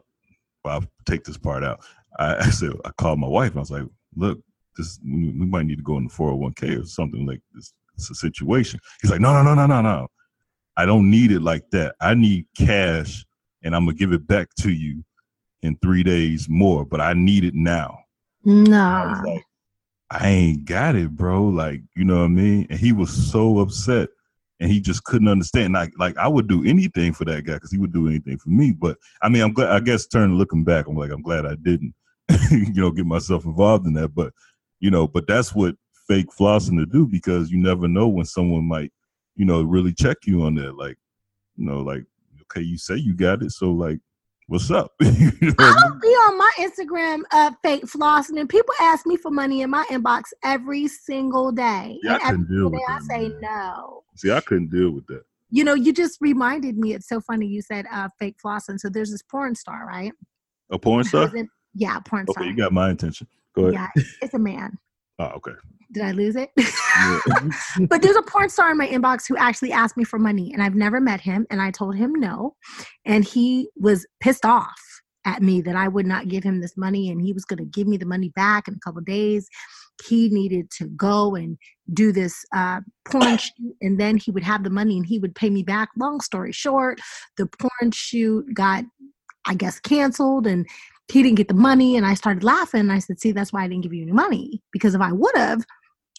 [0.64, 1.80] well, I'll take this part out.
[2.18, 3.56] I, I said, I called my wife.
[3.56, 3.84] I was like,
[4.16, 4.40] look,
[4.76, 7.72] this we, might need to go in the 401k or something like this.
[7.94, 8.80] It's a situation.
[9.02, 10.08] He's like, no, no, no, no, no, no.
[10.76, 11.94] I don't need it like that.
[12.00, 13.24] I need cash
[13.62, 15.04] and I'm gonna give it back to you
[15.62, 17.98] in three days more, but I need it now.
[18.44, 19.20] Nah.
[19.20, 19.44] I like,
[20.10, 21.44] I ain't got it, bro.
[21.44, 22.66] Like, you know what I mean?
[22.68, 24.08] And he was so upset
[24.58, 25.74] and he just couldn't understand.
[25.74, 28.50] Like, like I would do anything for that guy because he would do anything for
[28.50, 28.72] me.
[28.72, 31.54] But I mean, I'm glad, I guess, turning looking back, I'm like, I'm glad I
[31.54, 31.94] didn't,
[32.50, 34.08] you know, get myself involved in that.
[34.08, 34.32] But,
[34.80, 35.76] you know, but that's what
[36.08, 38.92] fake flossing to do because you never know when someone might,
[39.36, 40.76] you know, really check you on that.
[40.76, 40.98] Like,
[41.56, 42.04] you know, like,
[42.42, 43.52] okay, you say you got it.
[43.52, 44.00] So, like,
[44.50, 44.92] what's up?
[45.00, 49.30] you know I'll be on my Instagram uh, fake flossing, and people ask me for
[49.30, 51.98] money in my inbox every single day.
[52.02, 53.00] Yeah, and I couldn't deal with that.
[53.00, 54.02] I say no.
[54.16, 55.22] See, I couldn't deal with that.
[55.50, 56.94] You know, you just reminded me.
[56.94, 58.78] It's so funny you said uh, fake flossing.
[58.78, 60.12] So there's this porn star, right?
[60.70, 61.32] A porn star?
[61.74, 62.42] yeah, porn star.
[62.42, 63.26] Okay, you got my attention.
[63.54, 63.74] Go ahead.
[63.96, 64.78] Yeah, it's a man.
[65.20, 65.52] Oh, okay.
[65.92, 66.50] Did I lose it?
[67.88, 70.62] but there's a porn star in my inbox who actually asked me for money, and
[70.62, 71.46] I've never met him.
[71.50, 72.54] And I told him no.
[73.04, 74.80] And he was pissed off
[75.24, 77.64] at me that I would not give him this money and he was going to
[77.64, 79.48] give me the money back in a couple days.
[80.06, 81.58] He needed to go and
[81.92, 85.34] do this uh, porn shoot, and then he would have the money and he would
[85.34, 85.90] pay me back.
[85.98, 87.00] Long story short,
[87.36, 88.84] the porn shoot got,
[89.46, 90.66] I guess, canceled, and
[91.10, 91.96] he didn't get the money.
[91.96, 92.90] And I started laughing.
[92.90, 95.36] I said, "See, that's why I didn't give you any money because if I would
[95.36, 95.64] have,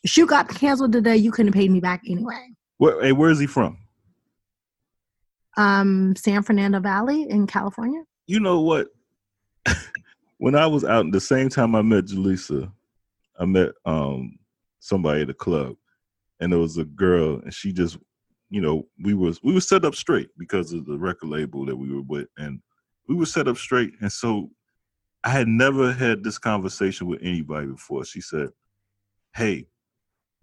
[0.06, 2.50] shoot got canceled today, you couldn't have paid me back anyway.
[2.78, 3.78] Where, hey, where is he from?
[5.58, 8.04] Um, San Fernando Valley in California.
[8.28, 8.88] You know what?
[10.38, 12.72] when I was out, the same time I met Jaleesa,
[13.40, 14.38] I met um
[14.80, 15.76] somebody at a club,
[16.40, 17.98] and there was a girl, and she just,
[18.50, 21.76] you know, we was we were set up straight because of the record label that
[21.76, 22.62] we were with, and
[23.08, 24.50] we were set up straight, and so
[25.24, 28.06] I had never had this conversation with anybody before.
[28.06, 28.50] She said,
[29.36, 29.68] "Hey,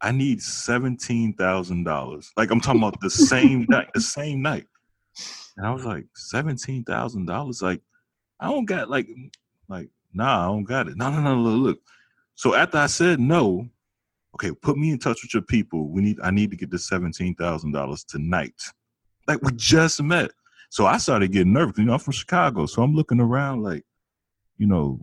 [0.01, 2.31] I need seventeen thousand dollars.
[2.37, 4.67] Like I'm talking about the same night, the same night.
[5.57, 7.61] And I was like, seventeen thousand dollars?
[7.63, 7.81] Like,
[8.39, 9.09] I don't got like
[9.69, 10.97] like, nah, I don't got it.
[10.97, 11.79] No, no, no, look, look.
[12.37, 13.69] So after I said no,
[14.37, 15.89] okay, put me in touch with your people.
[15.89, 18.63] We need I need to get the seventeen thousand dollars tonight.
[19.27, 20.31] Like we just met.
[20.71, 21.79] So I started getting nervous.
[21.79, 22.67] You know, I'm from Chicago.
[22.67, 23.85] So I'm looking around like,
[24.59, 25.01] you know,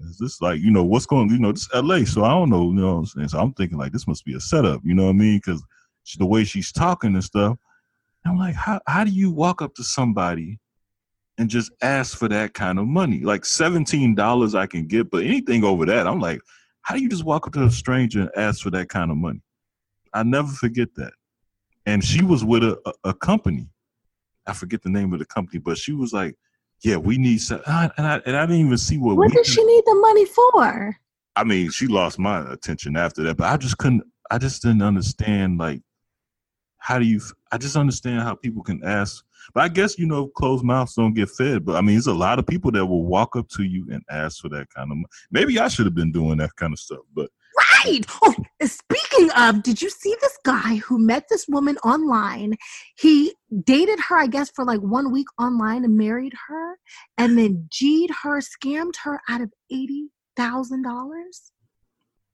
[0.00, 2.64] is this like you know what's going you know this LA so I don't know
[2.64, 3.28] you know I'm saying?
[3.28, 5.38] So I'm thinking like this must be a setup you know what I mean?
[5.38, 5.62] Because
[6.18, 7.56] the way she's talking and stuff
[8.26, 10.58] I'm like how how do you walk up to somebody
[11.38, 13.20] and just ask for that kind of money?
[13.20, 16.40] Like seventeen dollars I can get but anything over that I'm like
[16.82, 19.16] how do you just walk up to a stranger and ask for that kind of
[19.16, 19.40] money?
[20.12, 21.12] I never forget that.
[21.86, 23.68] And she was with a, a, a company.
[24.46, 26.36] I forget the name of the company but she was like
[26.82, 27.60] yeah, we need some.
[27.66, 29.16] And I, and I didn't even see what.
[29.16, 30.96] What did she need the money for?
[31.36, 34.02] I mean, she lost my attention after that, but I just couldn't.
[34.30, 35.58] I just didn't understand.
[35.58, 35.82] Like,
[36.78, 37.20] how do you?
[37.52, 39.24] I just understand how people can ask.
[39.52, 41.64] But I guess you know, closed mouths don't get fed.
[41.64, 44.02] But I mean, there's a lot of people that will walk up to you and
[44.10, 44.96] ask for that kind of.
[44.96, 45.06] money.
[45.30, 47.30] Maybe I should have been doing that kind of stuff, but
[47.84, 48.04] Right.
[48.22, 52.56] Oh, speaking of, did you see this guy who met this woman online?
[52.98, 56.78] He dated her, I guess, for like one week online and married her,
[57.18, 61.52] and then G'd her, scammed her out of eighty thousand dollars.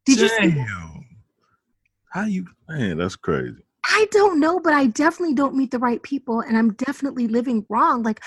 [0.05, 0.25] Did Damn.
[0.25, 1.01] you see that?
[2.13, 3.66] How you man, that's crazy.
[3.89, 7.65] I don't know, but I definitely don't meet the right people and I'm definitely living
[7.69, 8.03] wrong.
[8.03, 8.21] Like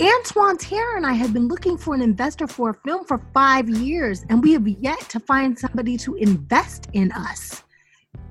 [0.00, 3.68] Antoine Terre and I have been looking for an investor for a film for five
[3.68, 7.62] years and we have yet to find somebody to invest in us.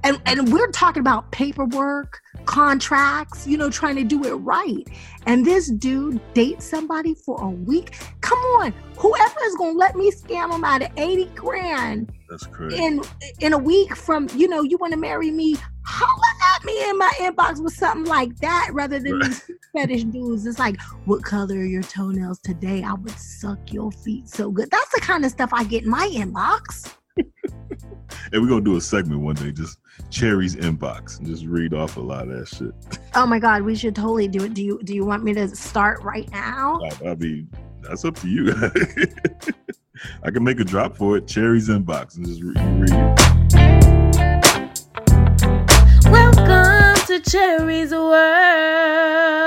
[0.08, 4.88] And and we're talking about paperwork contracts you know trying to do it right.
[5.26, 7.98] And this dude dates somebody for a week.
[8.22, 12.84] Come on whoever is gonna let me scam him out of 80 grand that's crazy.
[12.84, 13.02] in
[13.42, 15.56] in a week from you know you want to marry me
[15.86, 19.30] holla at me in my inbox with something like that rather than right.
[19.30, 20.46] these fetish dudes.
[20.46, 22.84] It's like what color are your toenails today?
[22.84, 24.70] I would suck your feet so good.
[24.72, 26.94] That's the kind of stuff i get in my inbox
[28.32, 31.98] and we're gonna do a segment one day, just Cherie's inbox, and just read off
[31.98, 32.74] a lot of that shit.
[33.16, 34.54] Oh my god, we should totally do it.
[34.54, 36.80] Do you do you want me to start right now?
[36.84, 37.50] I, I mean,
[37.82, 38.54] that's up to you.
[40.24, 41.26] I can make a drop for it.
[41.26, 43.38] Cherie's inbox, and just read, read it.
[46.12, 49.47] Welcome to Cherie's world.